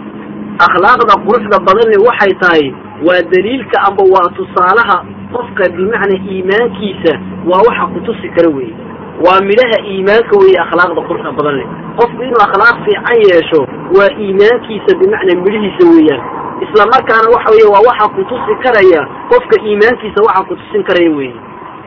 [0.68, 2.66] Akhlaaqda quruxda badan leh waxay tahay
[3.08, 4.98] waa daliilka amba waa tusaalaha
[5.36, 7.14] qofka bimacnaa iimaankiisa
[7.50, 8.74] waa waxa kutusi kara weye
[9.26, 11.68] waa midhaha iimaanka weeye akhlaaqda quruxda badan leh.
[12.00, 13.62] Qofku inuu akhlaaq fiican yeesho
[13.98, 16.22] waa iimaankiisa bimacnaa midhihiisa weeyaan.
[16.64, 21.34] Isla markaana waxa weye waa waxa kutusi karaya qofka iimaankiisa waxa kutusin karaya weye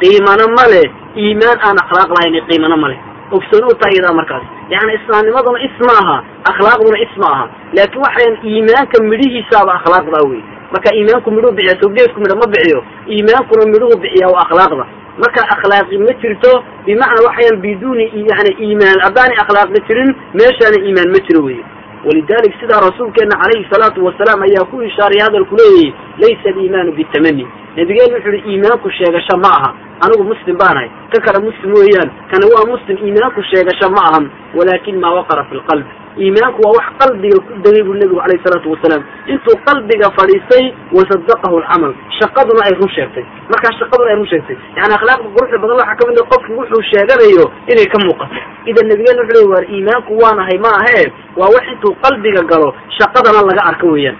[0.00, 0.86] qiimana ma leh.
[1.16, 2.98] Iimaan aan akhlaaq lahayn qiimana ma leh.
[3.36, 4.44] Ogsooni u tahay iyadaa markaas.
[4.70, 6.16] Yani islaamnimaduna is ma aha
[6.50, 7.44] akhlaaqduna is ma aha.
[7.76, 12.80] Laakiin waxayan iimaanka midhihiisaaba akhlaaqdaa wey marka iimaanku midhuu bixiya soo geesku midho ma bixiyo.
[13.14, 14.84] Iimaankuna midhuhu bixiya waa akhlaaqda.
[15.22, 16.52] Marka akhlaaqi ma jirto
[16.86, 21.58] bimacnaa waxayan biduuni yani iimaan haddaanay akhlaaqi jirin meeshaana iimaan ma jiro wey
[22.04, 28.14] walidalik sidaa rasuulkeena calayhi salaatu wasalaam ayaa ku ishaaray hadalku leeyahy laysa aliimaanu bitamani nabigeenu
[28.16, 29.70] wuxu uhi iimaanku sheegasho ma aha
[30.04, 35.00] anigu muslim baanahay ka kale muslim weeyaan kana waa muslim iimaanku sheegasho ma ahan walaakin
[35.04, 35.90] maa waqara fi lqalbi
[36.24, 39.02] iimaanku waa wax qalbiga ku degay buu nebigu calayhi salaatu wasalaam.
[39.32, 40.64] Intuu qalbiga fadhiistay
[40.96, 43.24] wasadaqahu alcamal shaqaduna ay run sheegtay.
[43.52, 44.56] Markaa shaqaduna ay run sheegtay.
[44.78, 48.36] Yani akhlaaqda quruxda badan waxaa ka mid a qofki wuxuu sheeganayo inay ka muuqato.
[48.70, 51.02] Idan nabigeenu wuxu ley waar iimaanku waanahay ma ahe.
[51.36, 54.16] Waa wax intuu qalbiga galo shaqadana laga arko weeyaan.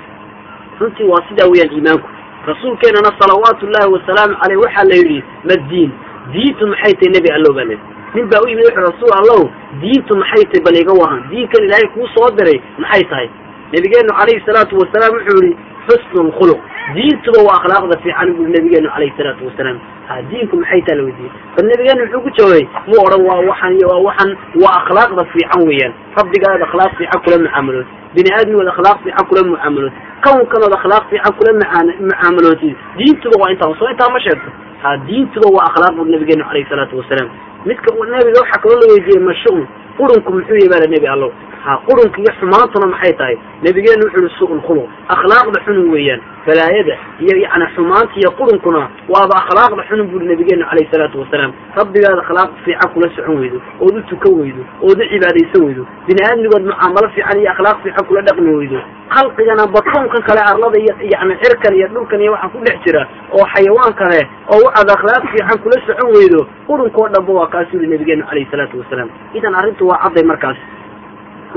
[0.80, 2.08] Runtii waa sidaa weeyaan iimaanku.
[2.46, 5.90] Rasuulkeenana salawaatu ullahi wasalaamu caleyh waxaa la yidhi maddiin
[6.32, 7.80] diintu maxay tahay nebi allow baa leyi
[8.16, 9.42] nin baa u yimid wuxu rasuul allow
[9.82, 11.20] diintu maxay tahay bal iga wahan?
[11.30, 13.28] Diinkan ilaahay kuu soo diray maxay tahay?
[13.72, 15.56] Nabigeenu calayhi salaatu wasalaam wuxuu yihi
[15.88, 16.60] xusnu lkhuluq
[16.96, 19.78] diintuba waa akhlaaqda fiican bui nabigeenu calayhi salaatu wasalaam.
[20.08, 21.32] Ha diinku maxay taha la weydiiyey?
[21.56, 24.30] Bal nabigeenu muxuu ku jawaabay mu odhan waa waxan waa waxan
[24.62, 25.92] waa akhlaaqda fiican weeyaan.
[26.18, 27.86] Rabbigaad akhlaaq fiican kula mucaamalood.
[28.14, 29.92] Bini aadmigood akhlaaq fiican kula mucaamalood.
[30.26, 31.50] Kawnkanood akhlaaq fiican kula
[32.06, 34.50] mucaamalootid diintuba waa intaa soo intaa ma sheegto
[34.86, 37.30] ha diintuba waa akhlaaq bur nabigeenu calayhi salaatu wasalaam.
[37.66, 39.66] Midka nabiga waxaa kaloo la weydiiyey mashuun
[39.98, 41.30] qurunku muxuu yahy baa la nebi allow
[41.66, 43.36] ha qurunka iyo xumaantuna maxay tahay?
[43.62, 46.20] Nabigeenu wuxu uhi su lkhuluq akhlaaqda xunun weeyaan.
[46.46, 51.52] Balaayada iyo yani xumaanta iyo qurunkuna waaba akhlaaqda xunun buri nabigeenu calayhi salaatu wasalaam.
[51.76, 55.82] Rabbigaad akhlaaq fiican kula socon weydo ood u tukan weydo ood u cibaadaysan weydo.
[56.06, 58.78] Bini aadmigood mucaamalo fiican iyo akhlaaq fiican kula dhaqmi weydo.
[59.14, 63.02] Khalqigana batonkan kale arlada iyo yani cirkan iyo dhulkan iyo waxaa ku dhex jira
[63.34, 64.20] oo xayawaan kale
[64.54, 68.78] oo waxaad akhlaaq fiican kula socon weydo qurunkoo dhanba waa kaas yuri nabigeenu calayhi salaatu
[68.82, 69.08] wasalaam.
[69.34, 70.56] Idan arrintu waa cadday markaas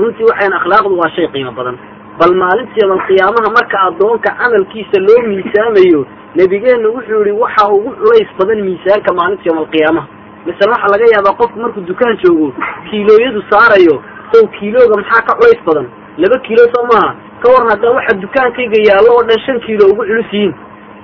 [0.00, 1.76] runtii waxayan akhlaaqdu waa shay qiimo badan.
[2.20, 6.00] Bal maalintii bal qiyaamaha marka addoonka camalkiisa loo miisaamayo
[6.36, 10.06] nebigeenu wuxuu yihi waxa ugu culays badan miisaanka maalinta yowma alqiyaamaha
[10.46, 12.48] masale waxaa laga yaabaa qofku markuu dukaan joogo
[12.90, 13.96] kiilooyadu saarayo
[14.32, 15.86] sow kiilooga maxaa ka culays badan?
[16.22, 17.10] Laba kiilo soo maaha.
[17.42, 20.52] Ka waran haddaa waxa dukaankayga yaallo oo dhan shan kiilo ugu culus yihiin.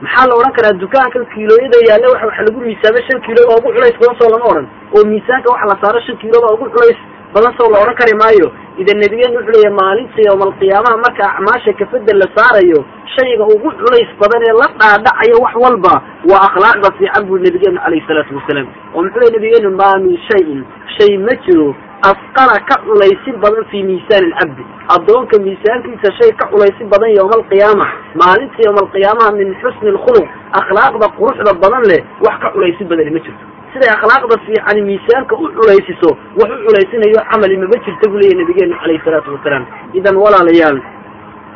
[0.02, 3.96] Maxaa la odhan karaa dukaankan kiilooyada yaalla waxa lagu miisaamay shan kiilo baa ugu culays
[4.00, 4.66] badan soo lama odhan.
[4.94, 6.98] Oo miisaanka waxa la saaro shan kiilo baa ugu culays
[7.34, 8.48] badan soo la odhan kari maayo.
[8.82, 12.78] Idan nabigeenu wuxuu leeyahy maalinta yowmalqiyaamaha marka acmaasha kafada la saarayo
[13.16, 15.94] shayga ugu culays badan ee la dhaadhacayo wax walba
[16.30, 18.68] waa akhlaaqda fiican buri nabigeenu calayhi salaatu wasalaam.
[18.94, 20.60] Oo muxuu ley nabigeenu maa min shayin.
[20.96, 21.74] Shay ma jiro.
[22.10, 24.62] Asqala ka culaysin badan fii miisaani alcabdi
[24.96, 27.86] addoonka miisaankiisa shay ka culaysin badan yowma alqiyaama
[28.22, 30.28] maalinta yowma alqiyaamaha min xusni alkhuluq
[30.60, 33.44] akhlaaqda quruxda badan leh wax ka culaysin badani ma jirto
[33.76, 36.10] siday akhlaaqda fiicani miisaanka u culaysiso
[36.40, 39.64] wax u culaysinayo camali mama jirta buu leeyahy nabigeenu calayhi salaatu wasalaam
[40.00, 40.78] idan walaalayaal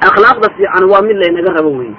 [0.08, 1.92] akhlaaqda fiican waa mid laynaga rabo wey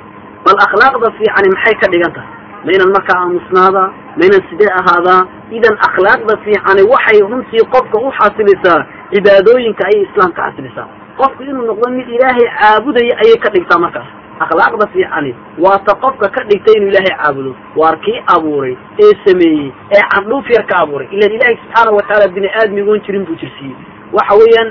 [0.45, 2.29] bal akhlaaqda fiicani maxay ka dhigan tahay
[2.65, 5.21] ma ynan markaa aamusnaadaa ma ynan sidee ahaadaa?
[5.57, 8.79] Idan akhlaaqda fiicani waxay runtii qofka u xasilisaa
[9.13, 10.87] cibaadooyinka ayay islaamka xasilisaa
[11.19, 14.09] qofku inuu noqdo mid ilaahay caabudaya ayay ka dhigtaa markaas
[14.43, 15.35] akhlaaqda fiicani
[15.65, 17.55] waa ta qofka ka dhigtay inuu ilaahay caabudo.
[17.75, 18.75] Waar kii abuuray
[19.05, 21.07] ee sameeyey ee candhuuf yar ka abuuray.
[21.11, 23.75] Ilan ilaahay subxaana watacaala bini aadmigoon jirin buu jirsiiyey.
[24.13, 24.69] Waxa weeyaan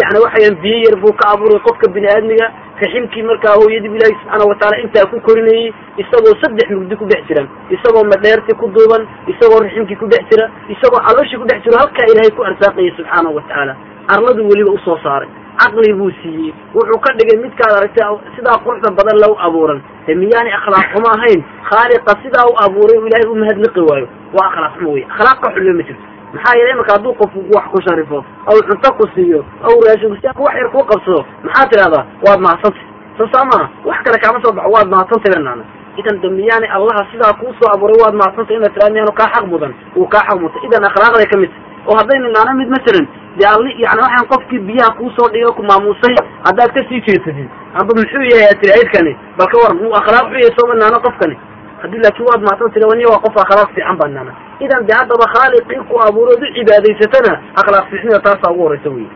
[0.00, 2.46] yani waxa weyaan biyo yar buu ka abuuray qofka bini aadmiga
[2.82, 5.72] raximkii markaa hooyadii ilaahi subxaana watacaala intaa ku korinayey.
[6.02, 7.46] Isagoo saddex mugdi ku dhex jira
[7.76, 9.02] isagoo madheerti ku duuban.
[9.32, 10.50] Isagoo raximkii ku dhex jira.
[10.74, 13.74] Isagoo calooshii ku dhex jiro halkaa ilaahay ku arsaaqaya subxaana watacaala
[14.14, 15.28] arladu weliba u soo saaray
[15.60, 16.54] caqli buu siiyey.
[16.74, 19.80] Wuxuu ka dhigay midkaad aragtay sidaa quruxda badan lagu abuuran.
[20.06, 21.40] De miyaanay akhlaaq xumo ahayn.
[21.70, 24.06] Khaaliqa sidaa u abuuray u ilaahay u mahadliqi waayo.
[24.36, 26.14] Waa akhlaaq xumo wey akhlaaq ka ma jirto.
[26.34, 28.18] Maxaa yeelay imarka hadduu qofku wax ku sharifo
[28.50, 32.86] aw cunto ku siiyo aw raashin si wax yar kuu qabsado maxaa tidhahdaa waad mahadsantay
[33.18, 35.62] soo maaha wax kale kaama soo baxo waad mahadsantay banaana
[35.94, 39.44] idan da miyaanay allaha sidaa kuu soo abuuray waad mahadsantay inaad tiraa miyaanu kaa xaq
[39.46, 39.72] mudan.
[39.96, 43.06] Uu kaa xaq mutay idan akhlaaqday ka mid tahy oo haddaynu naana mid masalan
[43.38, 46.14] dee alli yani waxaan qofkii biyaha kuusoo dhigo ku maamuusay
[46.46, 50.74] haddaad ka sii jeedsatid amba muxuu yahay tiri aydkani bal ka waran akhlaaq xuyay sooma
[50.74, 51.36] naano qofkani.
[51.82, 54.32] Haddii laakiin waad mahadsan tiri wani waa qof akhlaaq fiican baa naana
[54.64, 59.06] idan de haddaba khaaliqii ku abuurood u cibaadaysatana akhlaaq fiicnida taasaa ugu horeysa wey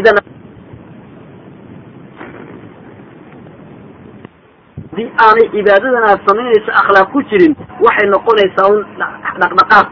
[0.00, 0.14] idan
[4.90, 8.80] haddii aanay cibaadadan aad samaynayso akhlaaq ku jirin waxay noqonaysaa un
[9.40, 9.88] dhaqdhaqaaq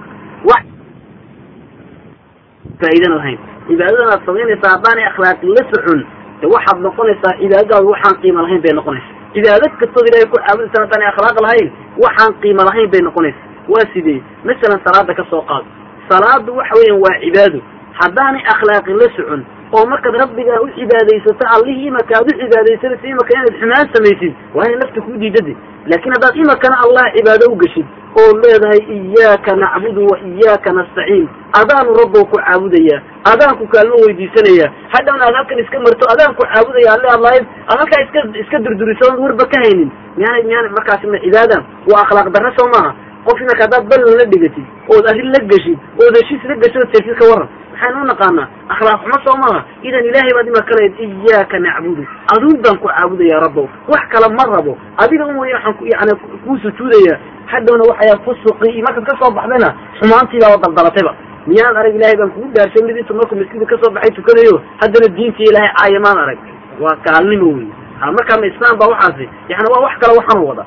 [2.82, 3.38] faa'iidan lahayn.
[3.68, 6.00] Cibaadadan aad samaynaysaa haddaanay akhlaaqi la socon
[6.40, 9.14] de waxaad noqonaysaa cibaadadaadu waxaan qiimo lahayn bay noqonaysaa.
[9.34, 11.68] Cibaado kastood ilahay ku caabudaysa haddaanay akhlaaq lahayn
[12.04, 13.46] waxaan qiimo lahayn bay noqonaysaa.
[13.72, 14.18] Waa sidee?
[14.48, 15.66] Masalan salaada ka soo qaado
[16.10, 17.58] salaadu waxa weeyaan waa cibaado.
[18.00, 19.40] Haddaanay akhlaaqi la socon
[19.76, 24.64] oo markaad rabbigaa u cibaadaysato allihii imaka aad u cibaadaysanaysa imaka inaad xumaan samaysid waa
[24.66, 25.56] inay nafta kuu diidade
[25.90, 27.86] laakiin haddaad imakana allah cibaado u geshid
[28.20, 31.28] oo leedahay iyaaka nacbudu wa iyaaka nastaciin.
[31.60, 33.00] Adaanu rabbow ku caabudayaa
[33.32, 38.00] adaanku kaalmo weydiisanayaa hadhowna aad halkan iska marto adaan ku caabudaya alle adlahayd aad halkaa
[38.06, 39.90] iska iska durduriso oon warba ka haynin.
[40.18, 41.56] Miyaana miyaana markaasi ma cibaada
[41.92, 42.90] waa akhlaaq darre soo maaha.
[43.26, 44.66] Qof imaka haddaad ballan la dhigatid
[44.96, 47.48] ood arrin la geshid ood heshiis la geshid ood seegtid ka waran
[47.80, 49.36] maxaynu u naqaanaa akhlaaq xumo soo
[49.82, 52.04] idan ilaahay baad imaka leed iyaaka nacbudu.
[52.34, 54.76] Aduun baan ku caabudaya rabbow wax kale ma rabo.
[54.98, 56.12] Adiga un wey waxaan yani
[56.44, 59.68] kuu sujuudaya hadhowna waxayaa fusuqi markaad ka soo baxdayna
[60.00, 61.12] xumaantiibaaba daldalatayba
[61.46, 65.08] miyaad arag ilaahay baan kugu dhaarshay mid intu markuu maskida ka soo baxay tukanayo haddana
[65.16, 66.38] diintii ilaahay caaya maan arag.
[66.80, 67.68] Waa gaalnimo wey
[68.00, 69.26] ha markaama islaam baa waxaasi.
[69.48, 70.64] Yani waa wax kale waxaanu wada.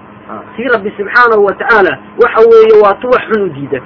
[0.56, 1.92] Sii rabbi subxaanahu watacaala
[2.22, 3.80] waxa weeye waa tu wax xun u diida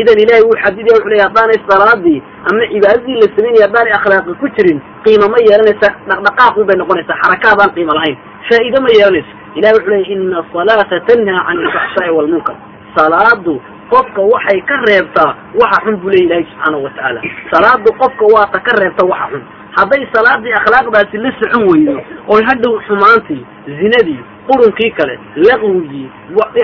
[0.00, 2.18] idan ilahay wuu xadidaya wuxu leey haddaanay salaadii
[2.50, 7.20] ama cibaadadii la samaynaya haddaanay akhlaaqi ku jirin qiimo ma yeelanaysa dhaqdhaqaaq un bay noqonaysaa
[7.22, 8.16] xarakaadaan qiimo lahayn.
[8.48, 9.32] Faa'iide ma yeelanayso.
[9.58, 12.56] Ilahi wuxu leeyay ina asalaata tanhaa can ilfaxshaa'i waalmunkar
[12.96, 13.54] salaadu
[13.92, 15.30] qofka waxay ka reebtaa
[15.60, 17.20] waxa xun buu ley ilahi subxaanahu watacaala
[17.52, 19.42] salaadu qofka waata ka reebta waxa xun
[19.78, 21.94] hadday salaadii akhlaaqdaasi la socon weydo
[22.34, 23.42] oy hadhow xumaantii
[23.80, 25.18] zinadii qurunkii kale
[25.48, 26.08] laqwigii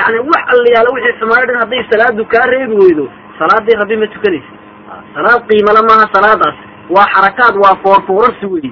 [0.01, 3.09] yani wax allayaala wixii xumaano dhan hadday salaadu kaa reebi weydo
[3.39, 4.53] salaadii rabbi ma tukanaysa
[5.15, 6.57] salaad qiimale maaha salaadaas
[6.97, 8.71] waa xarakaad waa foorfoorarsi wey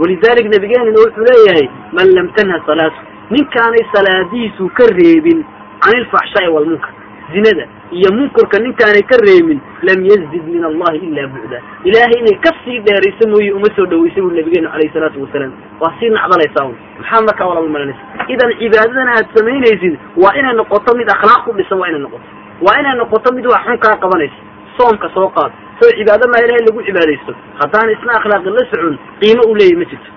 [0.00, 3.00] walidalik nabigeenina wuxuu leeyahay man lam tanha salaatu
[3.30, 5.44] ninkaanay salaadiisu ka reebin
[5.84, 6.92] can ilfaxshaai waalmunkar
[7.32, 11.58] zinada iyo munkarka ninkaanay ka reebin lam yazdid min allahi ila bucda
[11.88, 15.92] ilaahay inay ka sii dheerayso mooye uma soo dhawaysay buu nabigeenu calayhi salaatu wasalaam waa
[16.00, 18.02] sii nacdalaysaa un maxaa markaa walaba malanaysa?
[18.28, 22.26] Idan cibaadadan aad samaynaysid waa inay noqoto mid akhlaaq ku dhisan waa inay noqoto.
[22.66, 24.38] Waa inay noqoto mid wax xun kaa qabanaysa.
[24.76, 27.32] Soomka soo qaad soo cibaado maa ilahay lagu cibaadaysto.
[27.60, 30.10] Haddaan isna akhlaaqi la socon qiimo u leeyahy ma jirto.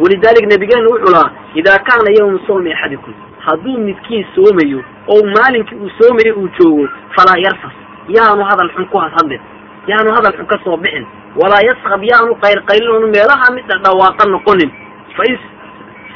[0.00, 3.14] Walidalik nabigeenu wuxuu lahaa idaa kaana yawmu sawmi axadikum
[3.46, 4.80] hadduu midkiin soomayo
[5.12, 7.72] oo maalinkii uu soomayo uu joogo falaa yarfas.
[8.08, 9.40] Yaanu hadal xun ku hadhadlin
[9.90, 11.06] yaanu hadal xun ka soo bixin.
[11.40, 14.70] Walaa yaskab yaanu qayrqaylinoonu meelaha mid dhawaaqa noqonin.
[15.16, 15.38] Fa in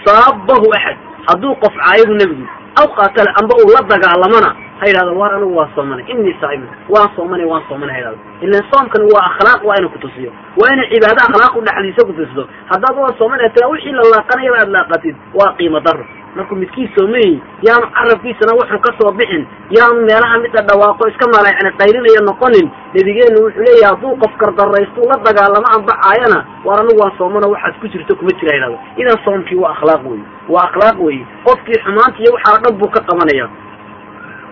[0.05, 0.97] saabahu axad
[1.29, 2.47] hadduu qof caayadu nebigu
[2.81, 4.51] aw qaatala amba uu la dagaalamana?
[4.81, 8.21] Ha yidhahdo war anigu waa soomanay inii saa'imun waan soomanay waan soomanay ha yidhahdo.
[8.47, 12.97] Ilan soomkani waa akhlaaq waa ina kutusiyo waa ina cibaado akhlaaq u dhexdiisa kutusido haddaad
[13.03, 16.05] waa soomanay tira wixii la laaqanayaba aad laaqatid waa qiimo daro
[16.39, 17.33] markuu midkii soomayey
[17.67, 19.43] yaanu carabkiisana wuxuu ka soo bixin.
[19.77, 22.67] Yaanu meelaha midda dhawaaqo iska mala yani qayrinayo noqonin.
[22.95, 27.87] Nabigeenu wuxuu leeyahay hadduu qof kardaraystu la dagaalamo anbacaayana war anigu waan soomano waxaad ku
[27.93, 30.21] jirto kuma jira yidhahdo idan soomkii waa akhlaaq wey
[30.55, 31.19] waa akhlaaq wey
[31.49, 33.47] qofkii xumaanta iyo waxaa dhan buu ka qabanaya.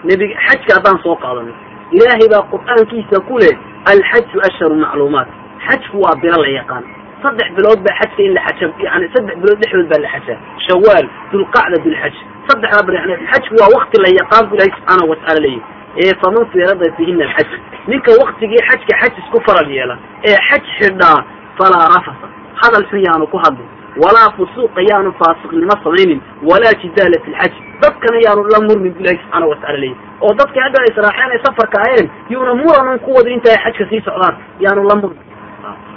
[0.05, 1.53] Nebi xajka haddaan soo qaadano
[1.97, 3.55] ilaahay baa qur'aankiisa ku leh
[3.93, 5.29] alxaju ashharu macluumaat.
[5.67, 6.85] Xajku waa bilo la yaqaan
[7.27, 11.07] saddex bilood baa xajka in la xaja yani saddex bilood dhexdood baa la xajaa shawaal
[11.33, 12.15] dulqacda dulxaj
[12.49, 15.63] saddexdaa bil yani xajku waa wakti la yaqaan bu ilahi subxaanahu watacaala leeyahy
[16.05, 17.51] ee faman firada fihina alxaj
[17.91, 19.97] ninka waktigii xajka xaj isku faral yeela
[20.31, 21.19] ee xaj xidhaa
[21.59, 22.27] falaa rafasa.
[22.63, 23.69] Hadal xun yaanu ku hadlin
[24.05, 26.21] walaa fusuuqa yaanu faasiqnimo samaynin.
[26.51, 27.53] Walaa jidaala fi lxaj
[27.83, 31.79] dadkana yaanu la murmin bu ilahi subxaana watacala leeyahy oo dadkii hadda israaxeen ay safarka
[31.87, 35.23] aheen yuuna muranun ku wada inta ay xajka sii socdaan yaanu la murmin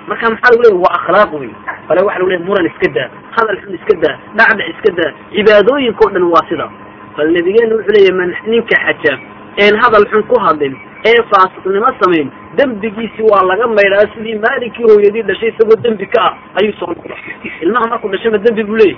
[0.10, 1.52] marka maxaa lagu leeyahy waa akhlaaq wey
[1.90, 3.08] bale waxa lagu leeyahy muran iska daa
[3.38, 6.70] hadal xun iska daa dhacdhac iska daa cibaadooyinka o dhan waa sidaa
[7.18, 9.14] bal nabigeena wuxuu leeyahy man ninka xaja
[9.66, 10.76] een hadal xun ku hadlin
[11.10, 16.34] ee faasiqnimo samayn dembigiisi waa laga maydhaa sidii maalinkii hooyadii dhashay isagoo dembi ka ah
[16.62, 17.16] ayuu soo noqda
[17.66, 18.98] ilmaha markuu dhashayma dembi buu leeyahy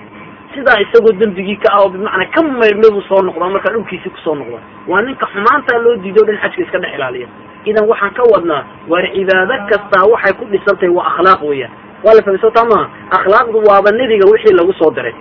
[0.55, 4.19] sidaa isagoo dembigii ka ah oo bimacnaa ka maydhmay buu soo noqdaa markaa dhulkiisii ku
[4.25, 7.27] soo noqda waa ninka xumaantaa loo diiday o dhan xajka iska dhex ilaaliya
[7.65, 11.71] idan waxaan ka wadnaa waar cibaado kastaa waxay ku dhisantahay waa akhlaaq weeyaan
[12.03, 12.85] waa la fahmay sootaa maha
[13.17, 15.13] akhlaaqdu waaba nebiga wixii lagu soo diray.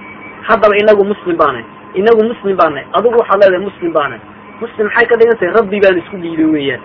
[0.49, 1.65] Haddaba inagu muslim baanahay
[1.95, 4.21] inagu muslim baanahay adugu waxaad leedahay muslim baanahay
[4.63, 6.83] muslim maxay ka dhigan tahay rabbi baan isku dhiibay weeyaan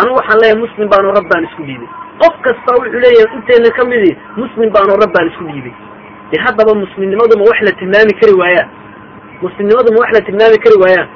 [0.00, 1.88] anugu waxaan leeyahay muslim baanoo rab baan isku dhiibay
[2.22, 5.74] qof kasta wuxuu leeyahay inteena ka midi muslim baanoo rab baan isku dhiibay
[6.32, 8.68] de haddaba muslimnimadu ma wax la tilmaami kari waayaan
[9.44, 11.08] muslimnimadu ma wax la tilmaami kari waayaan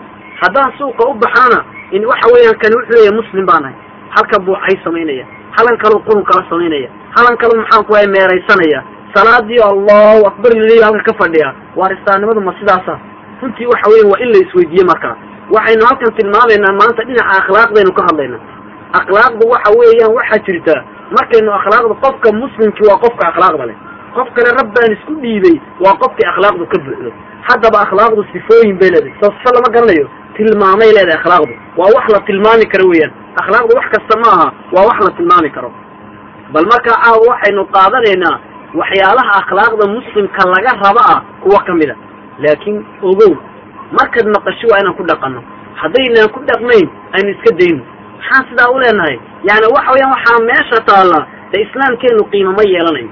[0.43, 1.59] haddaan suuqa u baxaana
[1.97, 3.77] in waxa weeyaan kani wuxuu leeyahay muslim baanahay
[4.17, 5.25] halka buucay samaynaya
[5.59, 8.81] halan kaloo qurun kala samaynaya halan kalo maxaan ku waaya meeraysanaya.
[9.15, 11.49] Salaadii allahu akbar laleeya halka ka fadhiya.
[11.77, 12.95] Waaristaannimadu ma sidaasa.
[13.43, 15.17] Runtii waxa weyan waa in la isweydiiye markaa
[15.55, 18.41] waxaynu halkan tilmaamaynaa maanta dhinaca akhlaaqdaynu ka hadlaynaa.
[19.01, 20.75] Akhlaaqdu waxa weeyaan waxaa jirta.
[21.17, 23.77] Markaynu akhlaaqda qofka muslimkii waa qofka akhlaaqda leh.
[24.17, 27.11] Qof kale rab baan isku dhiibay waa qofkii akhlaaqdu ka buuxdo.
[27.49, 29.15] Haddaba akhlaaqdu sifooyin bay leedahay.
[29.21, 30.07] Soo sifo lama garanayo
[30.39, 31.53] tilmaamay leedahay akhlaaqdu.
[31.81, 33.13] Waa wax la tilmaami karo weeyaan.
[33.41, 35.71] Akhlaaqdu wax kasta ma aha waa wax la tilmaami karo.
[36.53, 38.37] Bal markaa caawa waxaynu qaadanaynaa
[38.81, 41.97] waxyaalaha akhlaaqda muslimka laga raba ah kuwa ka mid a.
[42.43, 42.79] Laakiin
[43.11, 43.33] ogow
[43.99, 45.41] markaad maqasho waa inaan ku dhaqanno.
[45.81, 46.87] Haddaynaan ku dhaqmayn
[47.17, 47.83] aynu iska dayno.
[48.19, 49.17] Maxaan sidaa u leenahay?
[49.49, 51.21] Yani waxa weyaan waxaa meesha taalla
[51.53, 53.11] de islaamkeenu qiimo ma yeelanayo.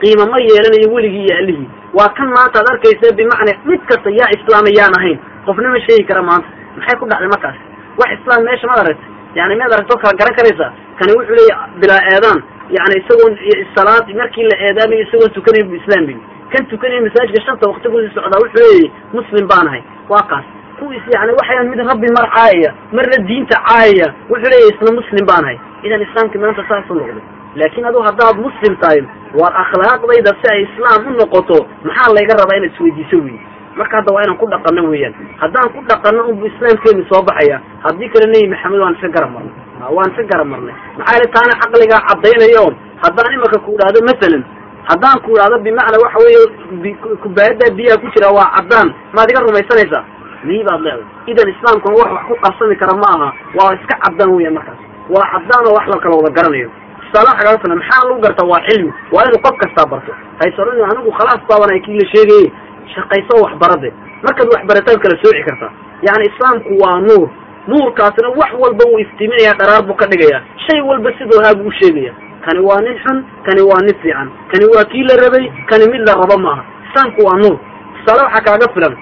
[0.00, 1.68] Qiimo ma yeelanayo weligii iyo allihii.
[1.98, 5.18] Waa kan maanta ad arkaysa bimacnaa mid kasta yaa islaama yaan ahayn.
[5.46, 7.56] Qofna ma sheegi kara maanta maxay ku dhacday markaas?
[8.00, 9.06] Wax islaam meesha maad aragta
[9.38, 12.40] yani miyaad aragtoo kala garan karaysaa kani wuxuu leeya bilaa eedaan.
[12.76, 13.32] Yani isagoon
[13.76, 16.14] salaad markii la eedaamayo isagoon tukanayn bu islaam bi
[16.52, 20.46] kan tukanaya masaajidka shanta wakti ku sii socdaa wuxuu leeyahy muslim baanahay waa kaas.
[20.78, 25.58] Kuwiis yani waxayaan mid rabbi mar caayaya marna diinta caayaya wuxuu leeyahy isla muslim baanahay
[25.86, 27.22] idan islaamkii maanta saasuu noqday
[27.60, 29.00] laakiin adu haddaad muslim tahay
[29.40, 31.58] waar akhlaaqdayda si ay islaam u noqoto
[31.88, 33.38] maxaa layga rabaa inaad isweydiiso wey
[33.78, 35.14] marka hadda waa inaan ku dhaqanno weeyaan.
[35.42, 39.54] Haddaan ku dhaqanno unbu islaamkeenu soo baxaya haddii kale nebi maxamed waan iska garab marnay.
[39.96, 40.74] Waan iska garab marnay.
[40.98, 42.64] Maxaa yili taana caqligaa caddaynayo
[43.04, 44.42] haddaan imaka ku idhaahdo masalan
[44.90, 48.88] haddaan ku idhaahdo bimacnaa waxa weeye kubaayaddaa biyaha ku jira waa caddaan.
[49.16, 50.04] Maad iga rumaysanaysaa?
[50.44, 51.30] Mii baad leedahay.
[51.32, 53.28] Idan islaamkuna wax wax ku qarsami kara ma aha.
[53.58, 54.78] Waa iska caddaan weeyaan markaas.
[55.14, 56.70] Waa caddaan oo wax la kala wada garanayo.
[57.14, 58.46] Filan maxaa lagu gartaa?
[58.52, 58.92] Waa cilmi.
[59.14, 60.12] Waa inuu qof kastaa barto.
[60.40, 62.46] Haysoran anigu khalaas baaban kii la sheegaye
[62.94, 63.88] shaqayso waxbarade
[64.26, 65.72] markaad waxbarataad kala sooci kartaa
[66.06, 67.28] yani islaamku waa nuur.
[67.68, 72.12] Nuurkaasna wax walba wuu iftiiminaya dharaar buu ka dhigaya shay walba sidoo haa buu usheegaya
[72.44, 74.28] kani waa nin xun kani waa nin fiican.
[74.52, 76.62] Kani waa kii la rabay kani mid la rabo maaha.
[76.88, 77.56] Islaamku waa nuur.
[77.96, 78.94] Tusaale waxaa kaaga filan.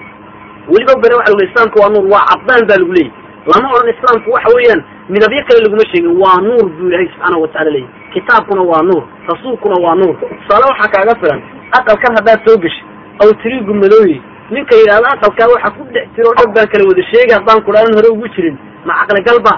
[0.71, 2.05] Weliba bere waxa lagu islaamku waa nuur.
[2.13, 3.11] Waa caddaan baa lagu leeyahy
[3.51, 6.13] lama odhan islaamku waxa weeyaan midabyo kale laguma sheegin.
[6.23, 9.03] Waa nuur buu ilaahay subxaana watacala leeyahy kitaabkuna waa nuur.
[9.31, 10.15] Rasuulkuna waa nuur.
[10.39, 11.39] Tusaale waxaa kaaga filan.
[11.77, 12.81] Aqalkan haddaad soo geshi
[13.21, 14.17] aw tiriigu madooye
[14.51, 18.09] ninka yidhahdo aqalkaa waxa ku dhex jiro o baan kala wada sheegay haddaan kudhaanan hore
[18.15, 19.53] ugu jirin ma caqligalba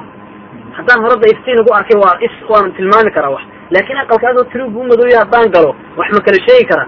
[0.78, 3.44] haddaan horada iftiin ugu arkay waa is waan tilmaami karaa wax.
[3.74, 6.88] Laakiin aqalkaasoo tiriigu u madooye haddaan galo wax ma kala sheegi karaa.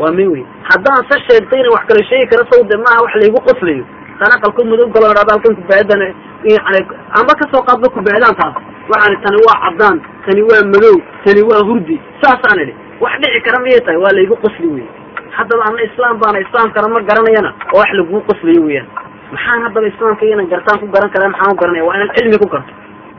[0.00, 3.84] Waa min wey haddaan se sheegtayna wax kala sheegi kara sawde maaha wax laygu qoslayo.
[4.20, 6.02] Haddaan aqalku madow galo hahdo halkan kubaayadan
[6.44, 6.80] yani
[7.18, 8.54] amba ka soo qaadba kubaayadaan taas.
[8.92, 9.96] Waxaan tani waa caddaan
[10.26, 11.96] tani waa madow tani waa hurdi.
[12.22, 12.74] Saasaan idhi.
[13.02, 13.98] Wax dhici kara miyay tahay?
[14.04, 14.86] Waa laygu qosli wey
[15.36, 18.88] haddaba ana islaam baana islaamkana ma garanayana oo wax laguu qoslayo weyaan
[19.34, 22.48] maxaan haddaba islaamka inaan gartaan ku garan kara maxaan ku garanaya waa inaan cilmi ku
[22.54, 22.72] garto.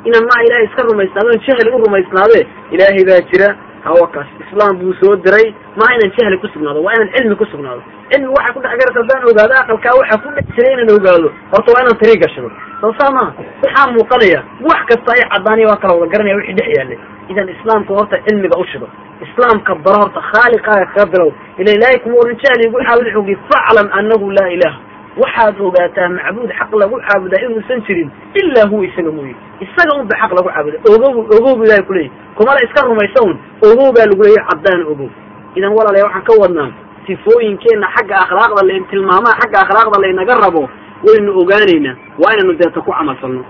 [0.07, 2.39] Inaan maa ilahay iska rumaysnaado on jahli u rumaysnaade
[2.75, 3.49] ilaahay baa jira.
[3.87, 5.47] Hawakaas islaam buu soo diray.
[5.79, 6.79] Maa inaan jahli ku sugnaado?
[6.85, 7.81] Waa inaan cilmi ku sugnaado.
[8.11, 11.27] Cilmi waxay ku dhex garata haddaan ogaado aqalkaa waxa ku dhex jiray inaan ogaado.
[11.53, 12.49] Horta waa inaan tiri gashado
[12.81, 13.31] soo saa maha
[13.63, 14.39] maxaa muuqanaya
[14.69, 16.99] wax kasta ay caddaaniya waa kala wada garanaya wixii dhex yaallay
[17.31, 18.87] idan islaamka horta cilmiga u shido
[19.25, 23.87] islaamka baro horta khaaliqaaga kaga bilow ila ilaahay kuma oran jahli igu xaawil xogi faclam
[23.99, 24.75] annahu laa ilaah
[25.21, 28.09] waxaad ogaataa macbuud xaq lagu caabudaa inuusan jirin
[28.41, 32.59] ilaa huwa isaga mooye isaga unba xaq lagu caabuda ogow ogow bu ilahay kuleeyahy kumala
[32.65, 33.35] iska rumaysa un
[33.71, 35.09] ogow baa lagu leeyahy caddaan ogow
[35.55, 36.69] idan walaalaya waxaan ka wadnaa
[37.07, 40.63] sifooyinkeenna xagga akhlaaqda la tilmaamaha xagga akhlaaqda laynaga rabo
[41.07, 43.43] waynu ogaanaynaa waa inaynu deeta ku camal falno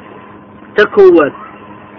[0.76, 1.34] ta koowaad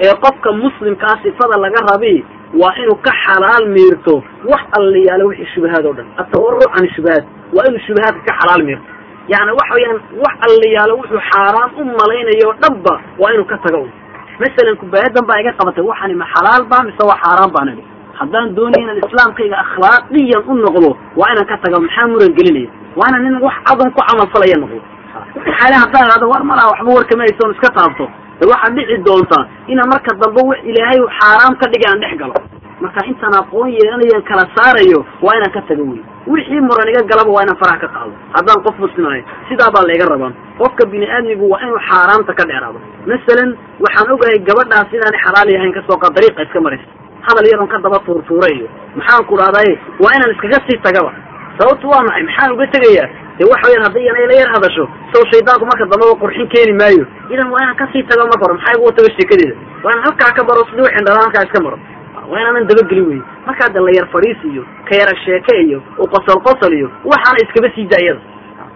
[0.01, 2.25] ee qofka muslimkaa sifada laga rabi
[2.61, 4.15] waa inuu ka xalaal miirto
[4.53, 6.07] wax allayaalo wixii shubahaad oo dhan.
[6.23, 7.25] Atawaruc can shubahaad.
[7.57, 8.87] Waa inuu shubahaadka ka xalaal miirto.
[9.33, 13.83] Yani waxa weeyaan wax allayaalo wuxuu xaaraan u malaynayo dhanba waa inuu ka tago.
[14.43, 17.85] Masalan kubaayadan baa iga qabatay waxani ma xalaal ba mise waa xaaraan baan idhi
[18.21, 20.91] haddaan doonaya inaan islaamkayga akhlaaqiyan u noqdo
[21.21, 24.57] waa inaan ka tago maxaa muran gelinaya waa inaan nin wax cadan ku camal falaya
[24.63, 24.81] noqdo?
[25.59, 28.05] Xaale haddaan idhahdo war malaa waxba warkama haysoon iska taabto
[28.41, 32.35] waxaad dhici doontaa inaan marka dambe w ilaahay xaaraam ka dhigay aan dhex galo.
[32.83, 36.01] Marka intaan aqoon yeelanayan kala saarayo waa inaan ka tago wey
[36.33, 38.13] wixii muran iga galaba waa inaan faraha ka qaado.
[38.35, 40.33] Haddaan qof muslimahay sidaa baa layga rabaa.
[40.59, 42.79] Qofka bini aadmigu waa inuu xaaraamta ka dheeraado.
[43.11, 43.51] Masalan
[43.85, 46.87] waxaan ogahay gabadhaas inaanay xalaal yahayn ka soo qa dariiqa iska maraysa
[47.27, 48.67] hadal yaron ka daba tuurtuura iyo
[48.99, 49.73] maxaan ku dhahdaye
[50.03, 51.11] waa inaan iskaga sii tagaba.
[51.59, 52.23] Sababtu waa maxay?
[52.29, 53.09] Maxaan uga tegayaa
[53.39, 57.05] de waxa weyaan hadday yana ila yar hadasho saw shaydaanku marka dambeba qurxin keeni maayo.
[57.35, 59.55] Idan waa inaan ka sii tago marka hore maxaa igu wataba sheekadeeda?
[59.85, 61.79] Waa inaan halkaa ka baro sidii wixin dhalaa halkaa iska maro.
[62.31, 66.07] Waa inaanan dabagelin wey markaa de la yar fadhiis iyo ka yara sheeke iyo u
[66.47, 68.21] qosol iyo waxaana iskaba sii daayada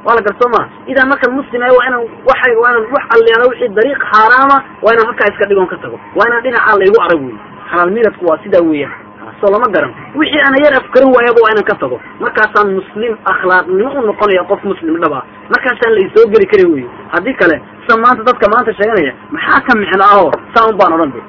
[0.05, 3.69] waa la gartoo maa idan markan muslim waa inaan waxa waa inaan wax alleala wixii
[3.79, 5.97] dariiq xaaraama waa inaan halkaa iska dhigoon ka tago.
[6.17, 7.37] Waa inaan dhinacaa laygu arag wey
[7.71, 8.95] xalaal miradku waa sidaa weeyaan
[9.41, 9.93] soo lama garan.
[10.19, 11.97] Wixii ana yar afkarin waayaba waa inaan ka tago.
[12.21, 15.25] Markaasaan muslim akhlaaqnimo u noqonaya qof muslim dhab ah
[15.55, 16.85] markaasaan la isoo geli karin wey
[17.15, 21.11] haddii kale sida maanta dadka maanta sheeganaya maxaa ka micno ahoo saa un baan odhan
[21.17, 21.21] de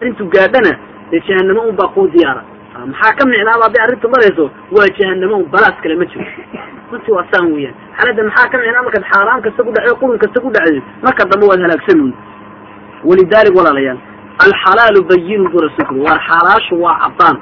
[0.00, 0.72] arrintu gaadhana
[1.10, 2.42] dee jahanamo un baa kuu diyaara.
[2.92, 4.44] Maxaa ka micnaaba hadday arrintu marayso?
[4.76, 6.24] Waa jahanamo un balaas kale ma jiro.
[6.92, 7.74] Runtii waa saan weeyaan.
[7.98, 11.44] Xaalada maxaa ka micnaa markaad xaaraan kasta ku dhacdo qurun kasta ku dhacday marka dambe
[11.50, 12.12] waad halaagsanuun
[13.08, 13.98] walidaalik walaalayaal
[14.42, 17.36] alxalaalu bayinun bu rasuulku war xalaashu waa caddaan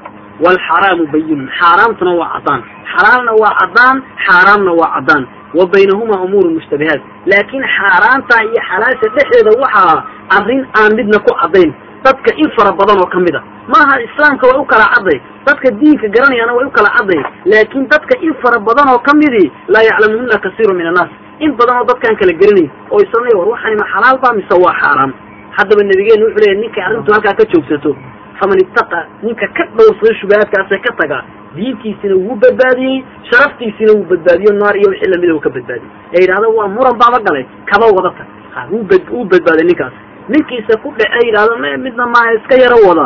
[0.45, 2.61] waalxaraamu bayinun xaaraamtuna waa caddaan
[2.93, 5.23] xalaalna waa caddaan xaaraamna waa caddaan
[5.57, 9.97] wa baynahumaa umuuru mushtabihaat laakiin xaaraanta iyo xalaasha dhexdeeda waxaa
[10.37, 11.71] arrin aan midna ku caddayn
[12.05, 13.41] dadka in fara badan oo ka mid a
[13.73, 15.17] maaha islaamka way u kala cadday
[15.47, 17.21] dadka diinka garanayana way u kala cadday
[17.51, 21.09] laakiin dadka in fara badan oo kamidii laa yaclamuhuna kasiiru min annaas
[21.45, 24.75] in badan oo dadkaan kala geranayn oo isanay war waxani ma xalaal ba mise waa
[24.83, 25.11] xaaraam
[25.57, 27.91] haddaba nabigeenu wuxuu leeyahy ninkay arrintu halkaa ka joogsato
[28.39, 31.19] faman ittaqa ninka ka dhowrsada shubahaadkaasee ka taga
[31.55, 35.91] diintiisina wuu badbaadiyey sharaftiisina wuu badbaadiyo naar iyo wixii lamida uu ka badbaadiyey.
[36.13, 38.27] Ee yidhahda waa muran baaba galay kaba wada tag.
[38.55, 39.93] Ha wuu bad wuu badbaaday ninkaas.
[40.33, 43.05] Ninkiisa ku dhece yidhahdo m midna maaha iska yaro wada.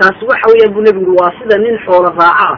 [0.00, 2.56] Kaasi waxa weeyaan bu nebigu waa sida nin xoolo raaca ah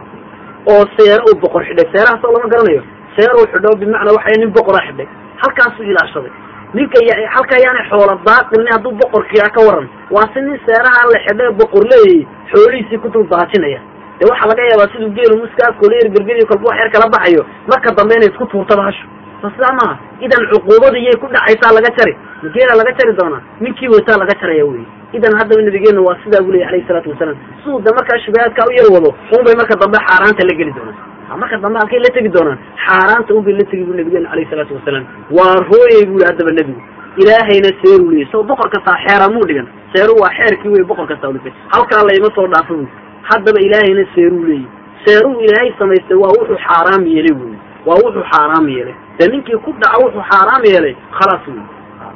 [0.71, 1.87] oo seero uu boqor xidhay.
[1.93, 2.81] Seerahaas oo lama garanayo.
[3.15, 5.07] Seeruu xidho bimacnaa waxa nin boqoraa xidhay.
[5.43, 6.31] Halkaasuu ilaashaday
[6.77, 6.99] ninka
[7.35, 9.87] halka yaanay xoola daaqilni hadduu boqorkiia ka waran.
[10.15, 13.79] Waa si nin seeraha la xidhay boqor leeyay xoolihiisii ku dul daajinaya
[14.19, 17.89] dee waxaa laga yaabaa siduu geelu muskaakoola yar gergediyo kolba wax yar kala baxayo marka
[17.97, 19.05] dambe inay isku tuurtaba hasho
[19.41, 19.95] so sidaa maaha
[20.25, 22.13] idan cuquubada iyay ku dhacaysaa laga jari.
[22.43, 24.83] Mageela laga jari doonaa ninkii wataa laga jaraya wey
[25.17, 27.37] idan haddaba nabigeena waa sidaa bu leeyay alayhi salaatu wasalaam.
[27.63, 30.97] Siduu de markaa shubahaadka u yar wado un bay marka dambe xaaraanta la geli doonaan
[31.39, 34.73] marka dambe halkay la tegi doonaan xaaraanta un bay la tegi bu nabigeena alayhi salaatu
[34.77, 36.81] wasalaam waa rooyey bu i haddaba nebigu.
[37.17, 39.67] Ilaahayna seeruu leeyay so boqor kastaa xeera muu dhigan.
[39.93, 42.87] Seeru waa xeerkii wey boqor kastaa udhigtay halkaa layma soo dhaafo buy
[43.29, 44.67] haddaba ilaahayna seeruu leeyay
[45.05, 47.53] seeruu ilaahay samaystay waa wuxuu xaaraam yeelay buy
[47.85, 48.95] waa wuxuu xaaraam yeelay.
[49.19, 50.95] Dee ninkii ku dhaca wuxuu xaaraam yeelay.
[51.17, 51.63] Khalaas wey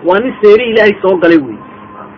[0.08, 1.58] waa nin seeri ilaahay soo galay wey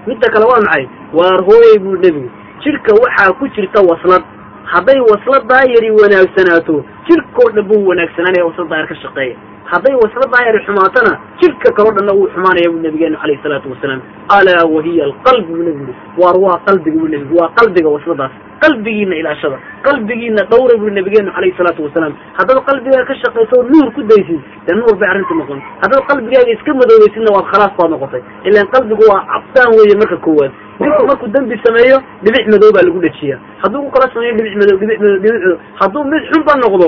[0.08, 0.86] midda kale waa maxay?
[1.14, 2.30] Waar hooyey buu nebigu.
[2.64, 4.24] Jidhka waxaa ku jirta waslad
[4.64, 9.36] hadday wasladaa yari wanaagsanaato jidhkao dhan buu wanaagsanaanaya wasladaa yar ka shaqeeya
[9.72, 14.02] hadday wasladaa yari xumaatana jidhka kaloo dhanna wuu xumaanaya buu nabigeenu calayhi salaatu wasalaam.
[14.38, 18.32] Alaa wahiya alqalbi buu nebigu yihi waar waa qalbiga buu nebigu waa qalbiga wasladaas.
[18.64, 19.58] Qalbigiina ilaashada.
[19.86, 22.14] Qalbigiina dhawra buu nabigeenu calayhi salaatu wasalaam.
[22.40, 25.60] Haddaad qalbigaaga ka shaqayso nuur ku daysid dee nuur bay arrintu noqon.
[25.84, 28.22] Haddaad qalbigaaga iska madoobaysidna waad khalaas baad noqotay.
[28.50, 30.52] Ilaan qalbigu waa cabsaan weeye marka koowaad.
[30.82, 34.78] Ninku markuu dembi sameeyo dhibic madow baa lagu dhejiyaa hadduu ku kala sameeyo dhibic madow
[34.82, 35.58] dhibic madow dhibic madow.
[35.82, 36.88] Hadduu mid xun ba noqdo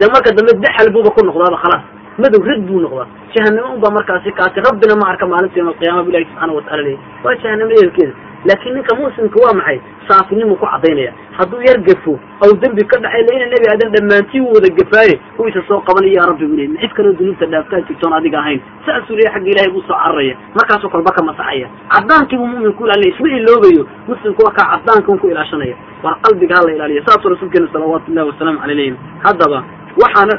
[0.00, 1.84] de marka dambe daxal buuba ku noqdaaba khalaas
[2.22, 6.02] madow rid buu noqdaa jahanamo un baa markaasi kaasi rabbina ma arka maalinta yawma alqiyaama
[6.04, 8.14] bu ilahi subxaana watacala leeyay waa jahanamo ehelkeeda
[8.48, 9.78] laakiin ninka muslimka waa maxay?
[10.08, 14.52] Saafinimu ku cadaynaya hadduu yar gafo aw dembi ka dhacay layna nebi aadan dhammaantii u
[14.54, 18.38] wada gafaaye kuwiisa soo qabanaya ya rabbi buu leey cid kaloo dunuubta dhaaftaa jirtoon adiga
[18.38, 18.60] ahayn?
[18.86, 20.34] Saasuu leeya xagga ilahay buu soo cararaya.
[20.58, 25.28] Markaasuu kolba ka masaxaya caddaankiibuu mu'minku ilaalinaya isma iloobayo muslimku waa kaa caddaanka un ku
[25.28, 25.76] ilaashanaya.
[26.02, 29.64] War qalbiga hala ilaaliya saasuu rasuulkeena salawaatu ullahi wasalaamu calay leeyihi haddaba
[30.02, 30.34] waxaana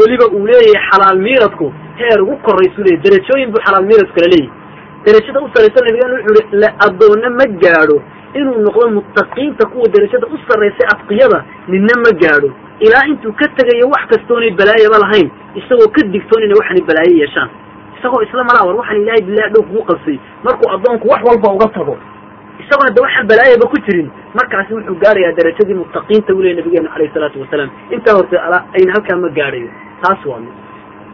[0.00, 4.50] weliba uu leeyahay xalaal miiradku heer ugu korraysuu leeyahy derajooyin buu xalaal miiradku kala leeyahy
[5.06, 7.96] derajada u sarraysa nabigeenu wuxuu ihi la addoonna ma gaadho.
[8.38, 11.38] Inuu noqdo muttaqiinta kuwa derajada u sarraysay adqiyada
[11.68, 12.50] ninna ma gaadho.
[12.86, 15.28] Ilaa intuu ka tegayo wax kastoonay balaayaba lahayn.
[15.60, 17.50] Isagoo ka digtoon inay waxani balaayo yeeshaan.
[17.98, 20.18] Isagoo isla malaa war waxaan ilaahay bilahi dhow kugu qabsay.
[20.44, 21.94] Markuu addoonku wax walba uga tago
[22.62, 24.08] isagoo hadda waxaan balaayaba ku jirin.
[24.38, 27.70] Markaasi wuxuu gaarayaa darajadii muttaqiinta u leey nabigeenu calayhi salaatu wasalaam.
[27.90, 28.36] Intaa horte
[28.78, 29.68] ayna halkaa ma gaadhayo.
[30.02, 30.52] Taas waa mid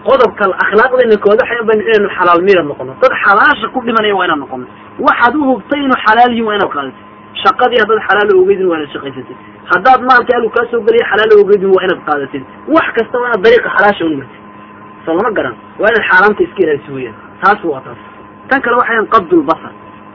[0.06, 2.92] qodobka akhlaaqdeena kooda baynu inaynu xalaal miira noqono.
[3.02, 4.66] Dad xalaasha ku dhimanaya waa inaan noqono.
[5.06, 7.04] Waxaad u hubtay inuu xalaal yihiin waa inaad qaadatid
[7.42, 9.36] shaqadii haddaad xalaal ogeydin waa inaad shaqaysatid.
[9.72, 12.42] Haddaad maalka alu kaa soo gelaya xalaal ogeydin waa inaad qaadatid
[12.76, 14.40] wax kasta waa inaad dariiqa xalaasha u martid
[15.04, 15.54] soo lama garan.
[15.80, 17.16] Waa inaad xaaraamta iska ilaaliso weeyaan.
[17.42, 18.00] Taas waa taas.
[18.48, 19.72] Tan kale waxayan qabdulbasar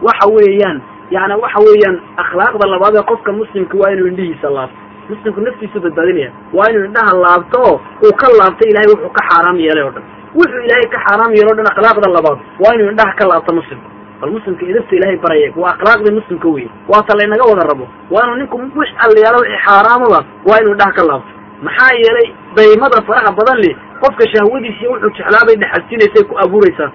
[0.08, 0.78] waxa weeyaan
[1.16, 4.80] yani waxa weeyaan akhlaaqda labaad ee qofka muslimka waa inuu indhihiisa laabto
[5.10, 6.32] muslimku naftiisu badbaadinaya.
[6.54, 7.76] Waa inuu indhaha laabto oo
[8.06, 10.04] uu ka laabto ilahay wuxuu ka xaaraam yeelay o dhan.
[10.38, 12.40] Wuxuu ilaahay ka xaaraam yeelo o dhan akhlaaqda labaad.
[12.64, 13.88] Waa inuu indhaha ka laabto muslimku.
[14.22, 17.86] Bal muslimka idafta ilahay baraya waa akhlaaqdii muslimka wey waa ta laynaga wada rabo.
[18.14, 21.32] Waa inuu ninku wix allayaalo wixii xaaraamaba waa inuu indhaha ka laabto.
[21.66, 22.28] Maxaa yeelay
[22.58, 23.72] daymada faraha badan li
[24.04, 26.92] qofka shahwadiisiiyo wuxuu jeclaabay dhexalsiinaysay ku abuuraysaa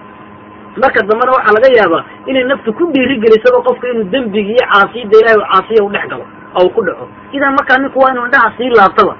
[0.83, 5.39] marka dambena waxaa laga yaabaa inay naftu ku dhiirigelisaba qofka inuu dembigi iyo caasiyada ilahay
[5.53, 6.25] caasiya u dhex galo
[6.57, 7.09] oo ku dhaco.
[7.33, 9.15] Idan markaa ninku waa inuu indhaha sii laabtaba.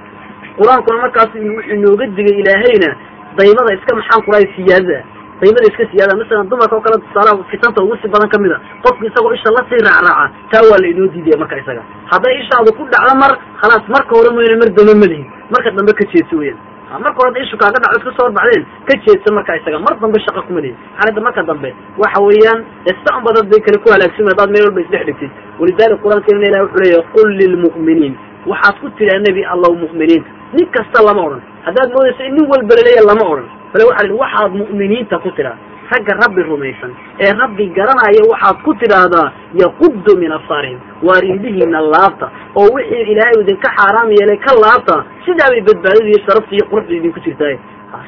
[0.57, 2.89] Qur'aankuna markaas wuxuu inooga digay ilaahayna
[3.37, 4.99] daymada iska maxaan kulahay siyaadada
[5.41, 8.59] daymada iska siyaada masalan dumarka oo kale tusaalaha fitanta ugu si badan ka mid a
[8.83, 11.83] qofku isagoo isha la sii raacraaca taa waa la inoo diidaya marka isaga.
[12.11, 16.03] Hadday ishaadu ku dhacdo mar khalaas marka hore mooyane mar dambe malihin marka dambe ka
[16.13, 16.59] jeedso weyaan
[17.03, 19.79] marka hore ishu kaaga dhaco iska soo horbaxdeen ka jeedsa marka isaga.
[19.85, 20.75] Mar dambe shaqa kuma lihin.
[20.97, 21.69] Xaalada marka dambe
[22.01, 22.59] waxa weeyaan
[22.91, 25.31] ista un badan bay kale ku halaagsamay hadaad meel walba isdhex dhigtid.
[25.59, 28.13] Walidalik qur'aankeena ilahi wuxuu leeyahy qul lilmu'miniin
[28.51, 31.41] waxaad ku tidhaa nebi allow mu'miniinta nin kasta lama odhan.
[31.67, 33.47] Haddaad moodayso in nin walba laleeya lama odhan.
[33.73, 35.57] Bale waxa la waxaad mu'miniinta ku tidhaa
[35.91, 36.91] ragga rabbi rumaysan.
[37.19, 39.27] Ee rabbi garanaya waxaad ku tidhaahdaa
[39.63, 40.79] yaquddu min absaarihim.
[41.07, 42.27] Waar indhihiina laabta.
[42.59, 46.93] Oo wixii ilaahay idinka xaaraam yeelay ka laabta sidaa bay badbaadada iyo sharafta iyo quruxda
[46.99, 47.57] idinku jirtaaye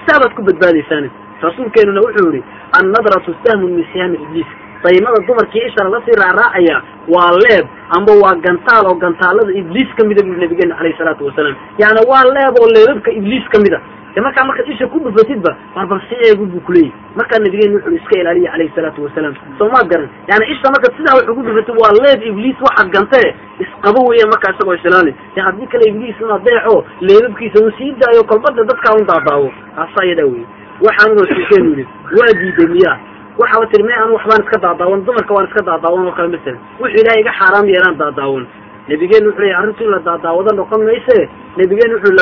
[0.08, 1.10] saabaad ku badbaadaysaane.
[1.42, 2.44] Rasuulkeenuna wuxuu yihi
[2.80, 4.50] annadratu sahmun min sihaami ibliis
[4.84, 6.78] daymada dumarkii ishara la sii raaraacaya
[7.14, 7.66] waa leeb
[7.98, 11.56] amba waa gantaal oo gantaalada ibliis ka mida bui nabigeena calayhi salaatu wasalaam.
[11.82, 13.80] Yani waa leeb oo leebabka ibliis ka mid a
[14.16, 18.20] de markaa markaad isha ku dhufatidba barbal si eegu buu kuleeyahy markaa nabigeena wuxuu iska
[18.22, 20.10] ilaaliya calayhi salaatu wasalaam soo maad garan.
[20.32, 23.30] Yani isha markaad sidaa wax ugu dhufatid waa leeb ibliis waxaad gantee
[23.64, 26.76] isqabo weeyaan markaa isagoo islaali de haddii kale ibliis una deeco
[27.08, 30.44] leebabkiisa uu sii daayo kolbada dadkaa un daadaawo taasa ayadaa wey
[30.86, 31.88] waxaanu rasuulkeenu yihi
[32.20, 32.98] waa diiday miyaa
[33.42, 37.00] waxaaba tiri me anu waxbaan iska daadaawan dumarka waan iska daadaawan oo kale masalan wuxuu
[37.02, 38.46] ilaahay iga xaaraam yeelaan daadaawan.
[38.90, 41.18] Nabigeenu wuxuu leey arrintu in la daadaawado noqon mayse.
[41.58, 42.14] Nabigeenu wuxuu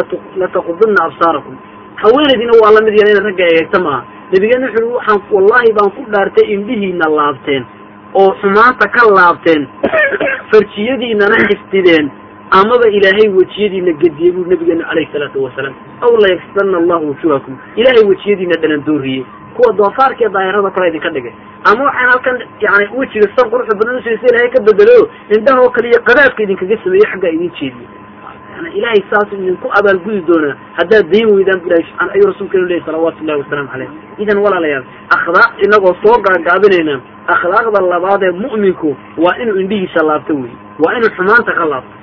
[0.42, 1.56] lataqudunna absaarakum
[2.04, 6.06] haweenaydina waa la mid yal ina ragga eegta maaha nabigeenu wuxuu waxaan wallahi baan ku
[6.14, 7.64] dhaartay indhihiina laabteen
[8.20, 9.68] oo xumaanta ka laabteen
[10.52, 12.12] farjiyadiinana xifdideen
[12.52, 15.76] amaba ilaahay wejiyadiina gediyey buu nabigeenu calayhi salaatu wasalaam.
[16.02, 21.34] Aw layaksidanna allahu wujuhakum ilaahay wejiyadiina dhanan dooriyey kuwa doofaarka iyo daahirada kale idinka dhigay.
[21.70, 25.90] Ama waxaan halkan yani wejiga san quruxda badan usiisa ilaahay ka bedelo indhaha oo kale
[25.90, 27.99] iyo qadaadka idinkaga sameeyey xaggaa idin jeediye
[28.60, 30.56] yani ilaahay saasuu idinku abaalgudi doonaa.
[30.80, 33.90] Haddaad dayn weydaan bu ilahay subxana ayuu rasuulkeenu leeyay salawaatu ullahi wasalaamu caleyh
[34.24, 34.86] idan walaalayaal
[35.18, 36.96] akhlaaq inagoo soo gaagaabinayna
[37.36, 38.90] akhlaaqda labaad ee mu'minku
[39.24, 40.52] waa inuu indhihiisa laabto wey
[40.84, 41.94] waa inuu xumaanta ka laabto.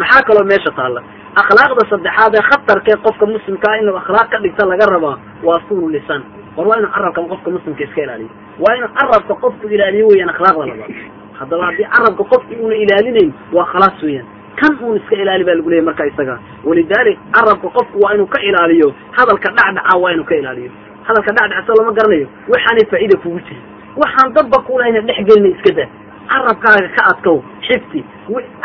[0.00, 1.00] Maxaa kaloo meesha taalla?
[1.42, 5.16] Akhlaaqda saddexaad ee khatarkee qofka muslimkaa inuu akhlaaq ka dhigta laga rabaa
[5.46, 6.22] waa suulu lisaan.
[6.56, 8.30] War waa inuu carabkan qofka muslimka iska ilaaliyo.
[8.62, 10.92] Waa inuu carabka qofku ilaaliyo weyaan akhlaaqda labaad.
[11.38, 14.26] Haddaba haddii carabka qofki uuna ilaalinayn waa khalaas weeyaan
[14.60, 16.38] kan uun iska ilaali baa lagu leeyay marka isaga.
[16.64, 18.88] Walidalik carabka qofku waa inuu ka ilaaliyo.
[19.16, 20.70] Hadalka dhacdhaca waa inuu ka ilaaliyo.
[21.06, 22.26] Hadalka dhacdhaca soo lama garanayo.
[22.52, 23.62] Waxaanay faa'iida kugu jirin.
[23.96, 25.88] Waxaan dadba kulahayna dhex gelina iska daa.
[26.30, 27.38] Carabkaaga ka adkow
[27.68, 28.04] xifti.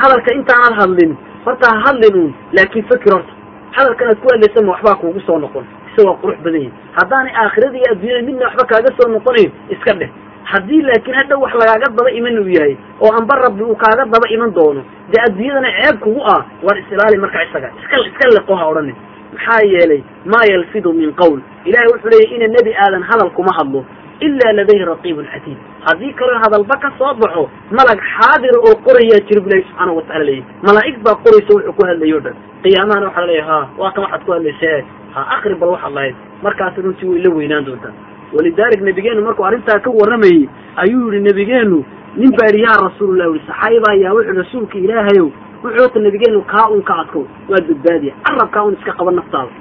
[0.01, 1.11] Hadalka intaanad hadlin.
[1.45, 3.33] Horta ha hadlin uun laakin fakir horta.
[3.77, 5.65] Hadalkan aad ku hadlaysa ma waxbaa kuugu soo noqon.
[5.91, 10.09] Isagoo qurux badan yahi haddaanay aakhirada iyo adduunyada midna waxba kaaga soo noqonayn iska dheh
[10.43, 14.27] haddii laakiin hadhow wax lagaaga daba iman uu yahay oo amba rabbi uu kaaga daba
[14.35, 14.81] iman doono
[15.11, 17.69] dee adduunyadana ceeb kugu ah war isilaali markaa isaga.
[17.81, 18.95] Iska iska liqo ha odhanin.
[19.33, 21.39] Maxaa yeelay maa yalfidu min qowl.
[21.65, 23.85] Ilahay wuxuu leeyahy ina nebi aadan hadal kuma hadlo
[24.21, 29.41] ilaa ladayhi raqiibun catiid haddii kaloo hadalba ka soo baxo malag xaadira oo qorayaa jira
[29.41, 32.35] bu ilahi subxaana watacala leeyahy malaa'ig baa qoraysa wuxuu ku hadlayo dhan.
[32.63, 34.73] Qiyaamahana waxaa laleeyahy ha waa kan waxaad ku hadlaysa.
[35.15, 37.93] Ha akri bal waxaad lahayd markaasi runtii way la weynaan doontaa
[38.35, 40.49] walidalik nabigeenu markuu arrintaa ka warramayey
[40.83, 41.77] ayuu yihi nabigeenu
[42.17, 45.27] nin baa yidhi yaa rasuulallah ui saxaabaa yaa wuxuu rasuulka ilaahayow
[45.63, 49.51] wuxuu ota nabigeenu kaa un ka adkow waad badbaadiya carabkaa un iska qaba naftaada.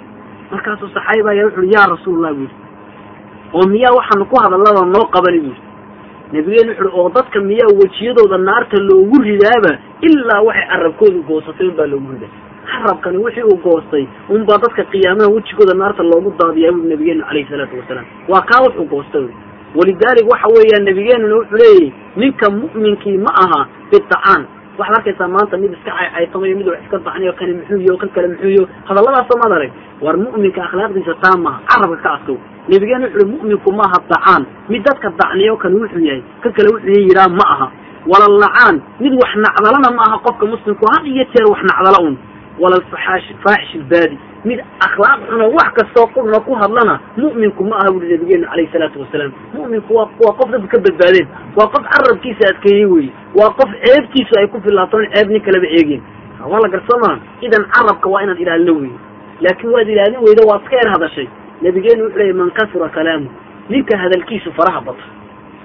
[0.53, 2.57] Markaasuu saxaabaa yaa wuxu uhi yaa rasuulallah bu yidhi.
[3.55, 5.63] Oo miyaa waxaanu ku hadallada noo qabani bu yidhi.
[6.33, 9.73] Nabigeenu wuxu uhi oo dadka miyaa wejiyadooda naarta loogu ridaaba
[10.09, 12.33] ilaa waxay carabkoodu goosatay un baa loogu ridaa
[12.73, 14.05] carabkani wixii uu goostay
[14.35, 18.85] unbaa dadka qiyaamaha wejigooda naarta loogu daadiyaa bui nabigeenu calayhi salaatu wasalaam waa kaa wuxuu
[18.95, 19.27] goostay
[19.79, 23.61] walidaalik waxa weeyaan nabigeenuna wuxuu leeyahy ninka mu'minkii ma aha
[23.91, 24.43] bitacaan.
[24.79, 28.63] Waxaad arkaysaa maanta mid iska caycaytamayo mid wax iska dacnayo kani muxuuyo kan kale muxuuyo
[28.89, 29.73] hadalladaasoo maad arag
[30.05, 32.37] war mu'minka akhlaaqdiisa taa maha carabka ka adkow
[32.71, 34.43] nabigeena wuxu uhi mu'minku maaha dacaan.
[34.73, 37.67] Mid dadka dacniyo kan wuxuu yahay kan kale wuxuu yidhaa ma aha.
[38.13, 42.17] Walalacaan mid wax nacdalana ma aha qofka muslimku had iyo jeer wax nacdala un
[42.63, 48.09] walalfaxaash faaxish ilbaadi mid akhlaaq xuno wax kastoo qurna ku hadlana mu'minku ma aha buri
[48.13, 49.33] nabigeenu calayhi salaatu wasalaam.
[49.55, 51.29] Mu'minku waa waa qof dadka ka badbaadeen.
[51.57, 56.03] Waa qof carabkiisa adkeeyey weye waa qof ceebtiisu ay ku filaatoon ceeb nin kaleba eegeen.
[56.51, 58.97] Waa la garsoomaa idan carabka waa inaad ilaalino weye
[59.41, 61.29] laakiin waad ilaalin weydo waad iska yar hadashay.
[61.63, 63.29] Nabigeenu wuxuu leeyay man kasura kalaamu.
[63.69, 65.05] Ninka hadalkiisu faraha bato.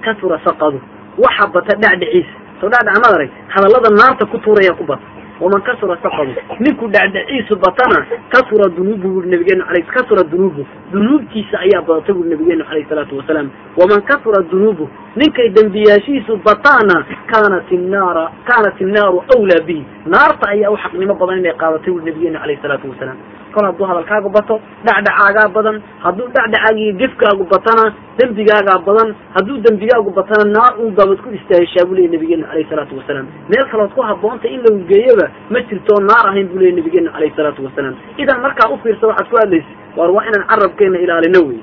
[0.04, 0.80] Kasura saqadu.
[1.18, 5.02] Waxa bata dhacdhiciisa soo dhacdhac maad arag hadallada naarta ku tuuraya ku bata
[5.40, 11.82] waman kasura saqadu ninku dhacdhaciisu batana kasura dunuubu buri nabigeenu alay kasura dunuubu dunuubtiisa ayaa
[11.88, 18.80] badatay buri nabigeenu calayhi salaatu wasalaam waman kasura dunuubu ninkay dembiyaashiisu bataana kaanat innaara kaanat
[18.80, 23.16] innaaru awlaa bihi naarta ayaa u xaqnimo badan inay qaadatay buri nabigeenu calayhi salaatu wasalaam
[23.56, 24.54] kol hadduu hadalkaagu bato
[24.86, 27.84] dhacdhacaagaa badan hadduu dhacdhacaagiiyo gefkaagu batana
[28.20, 32.96] dembigaagaa badan hadduu dembigaagu batana naar un baabad ku istaahishaa buu leeyay nabigeenu calayhi salaatu
[33.00, 33.26] wasalaam.
[33.50, 37.34] Meel kalood ku haboontay in lagu geeyaba ma jirtoo naar ahayn buu leeyay nabigeenu calayhi
[37.36, 37.94] salaatu wasalaam.
[38.22, 41.60] Idan markaa u fiirsa waxaad ku hadlaysa waar waa inaan carabkeena ilaalino wey.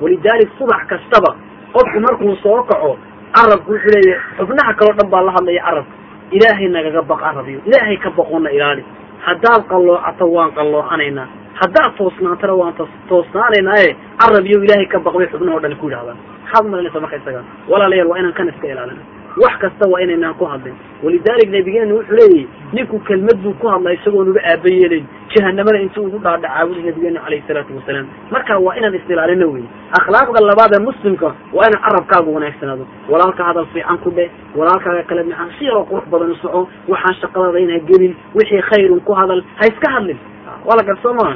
[0.00, 1.30] Walidaalik subax kastaba
[1.74, 2.92] qofku markuu soo kaco
[3.36, 5.94] carabku wuxuu leeyahay xubnaha kaleo dhan baa la hadlaya carabka.
[6.36, 8.82] Ilaahay nagaga baq carabiyo ilaahay ka baqoona ilaali
[9.26, 11.26] haddaad qalloocato waan qalloocanaynaa
[11.60, 12.74] haddaad toosnaantana waan
[13.10, 13.88] toosnaanaynaaye
[14.22, 17.42] carab iyo ilaahay ka baqbay xubnahoo dhan ku yidhahdaan maxaad umalanaysa marka isaga.
[17.72, 19.02] Walaalayaal waa inaan kan iska ilaalina
[19.36, 23.92] wax kasta waa inaynaan ku hadlin walidaalik nabigeenu wuxuu leeyahy ninku kelmad buu ku hadlaa
[23.92, 25.06] isagoon uga aaba yeelayn.
[25.34, 28.06] Jahanamana intuu ugu dhaadhacaa buri nabigeenu calayhi salaatu wasalaam.
[28.30, 29.64] Marka waa inaan is-ilaalino wey
[29.98, 32.86] akhlaaqda labaad ee muslimka waa inaan carabkaagu wanaagsanaado.
[33.08, 37.14] Walaalka hadal fiican ku dheh walaalkaaga kale maxaan si yaroo qurux badan u soco waxaan
[37.22, 40.18] shaqadada inha gelin wixii khayrun ku hadal ha iska hadlin.
[40.66, 41.34] Waa la garsoo maa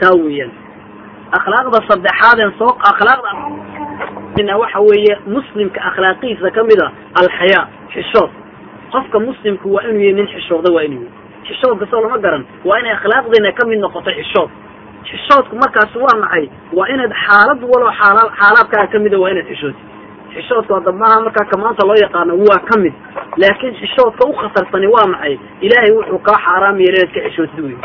[0.00, 0.50] taa weeyaan.
[1.38, 3.30] Akhlaaqda saddexaad ee soo akhlaaqda
[3.96, 6.88] waxa weeye muslimka akhlaaqiisa ka mid a
[7.20, 7.64] alxayaa
[7.94, 8.30] xishood.
[8.92, 12.78] Qofka muslimku waa inuu yahay nin xishooda waa inuu yahy xishoodka soo lama garan waa
[12.80, 14.50] inay akhlaaqdeena ka mid noqoto xishood.
[15.10, 16.48] Xishoodku markaas waa maxay?
[16.72, 19.80] Waa inaad xaalad walo xaala xaalaadkaaga kamida waa inaad xishootid
[20.34, 22.94] xishoodka hadda maaha markaa ka maanta loo yaqaano waa ka mid.
[23.36, 25.38] Laakiin xishoodka u khatarsani waa maxay?
[25.60, 27.76] Ilaahay wuxuu kaa xaaraam yeela inaad ka xishootid wey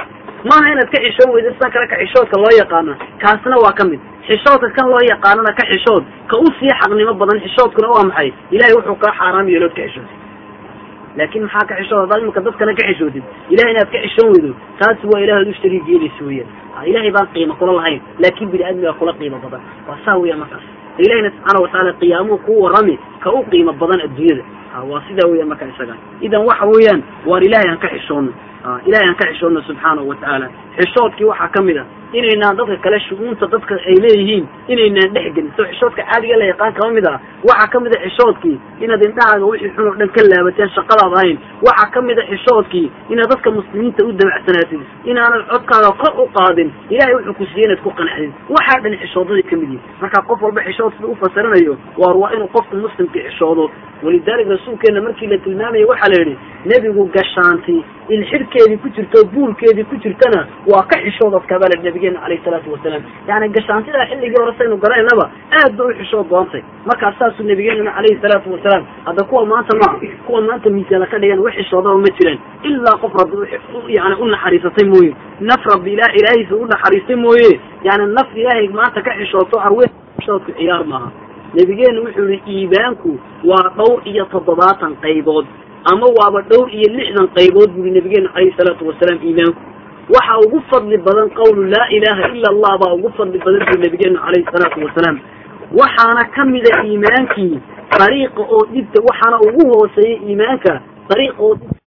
[0.50, 2.94] maaha inaad ka xishoon weyda sidan kale ka xishoodka loo yaqaano.
[3.24, 4.00] Kaasna waa ka mid.
[4.28, 6.04] Xishoodka kan loo yaqaanana ka xishood.
[6.32, 8.30] Ka u sii xaqnimo badan xishoodkuna waa maxay?
[8.56, 10.16] Ilahay wuxuu kaa xaaraam yeelood ka xishootid
[11.18, 12.00] laakin maxaa ka xishood?
[12.04, 13.24] Haddaad imika dadkana ka xishootid
[13.54, 17.54] ilahay inaad ka xishoon weydo taasi waa ilahay u shariig yeelaysa weyaan ilahay baan qiimo
[17.60, 19.62] kula lahayn laakin bini aadmigaa kula qiimo badan.
[19.88, 20.62] Waa saa weya markaas.
[21.04, 24.44] Ilahina subxaana watacaala qiyaamuhu ku warrami ka u qiimo badan adduunyada
[24.84, 25.96] waa sidaa weeyaan marka isaga.
[26.22, 28.32] Idan waxa weeyaan waar ilahay aan ka xishoono
[28.86, 30.48] ilahay aan ka xishoono subxaanahu watacaala
[30.78, 35.52] xishoodkii waxaa ka mid a inaynaan dadka kale shu-uunta dadka ay leeyihiin inaynaan dhex gelin
[35.58, 39.46] so xishoodka caadiga la yaqaan kama mid ah waxaa ka mid a xishoodkii inaad indhahaaga
[39.52, 41.38] wixii xun oo dhan ka laabateen shaqadaad ahayn.
[41.68, 44.82] Waxaa ka mid a xishoodkii inaad dadka muslimiinta u dabacsanaatid
[45.12, 49.44] inaanad codkaaga kor u qaadin ilahay wuxuu ku siiyey inaad ku qanacdid waxaa dhan xishoodaday
[49.50, 53.70] ka mid yihiin marka qof walba xishood sida ufasiranayo waar waa inuu qofku muslimka xishoodo.
[54.04, 56.38] Walidalik rasuulkeena markii la tilmaamaya waxaa la yidhi
[56.72, 57.78] nebigu gashaanti
[58.14, 60.42] in xidhkeedii ku jirto buulkeedii ku jirtana
[60.72, 63.04] waa ka xishoodad kabale nabigeena calayhi salaatu wasalaam.
[63.28, 68.22] Yani gashaantidaa xilligii hore saynu garaynaba aad ba u xishood doontay markaas saasuu nabigeenuna calayhi
[68.22, 72.40] salaatu wasalaam hadda kuwa maanta ma kuwa maanta miisaana ka dhigan wax xishoodaba ma jiraan
[72.64, 75.14] ilaa qof rabbi yani u naxariisatay mooye.
[75.40, 77.60] Naf rabbi ila ilaahiisa u naxariistay mooye.
[77.84, 79.86] Yani naf ilaahay maanta ka xishooto arwe
[80.20, 81.12] xishoodku ciyaar maaha
[81.58, 83.20] nabigeenu wuxuu yihi iibaanku
[83.50, 85.46] waa dhowr iyo toddobaatan qaybood
[85.92, 89.62] ama waaba dhowr iyo lixdan qaybood buri nabigeenu calayhi salaatu wasalaam iimaanku
[90.16, 94.20] waxa ugu fadli badan qawlu laa ilaha ila allah baa ugu fadli badan buri nabigeenu
[94.26, 95.18] calayhi salaatu wasalaam
[95.80, 97.60] waxaana kamida iimaankii
[98.00, 100.74] dariiqa oo dhibta waxaana ugu hooseeya iimaanka
[101.10, 101.56] dariiqa oo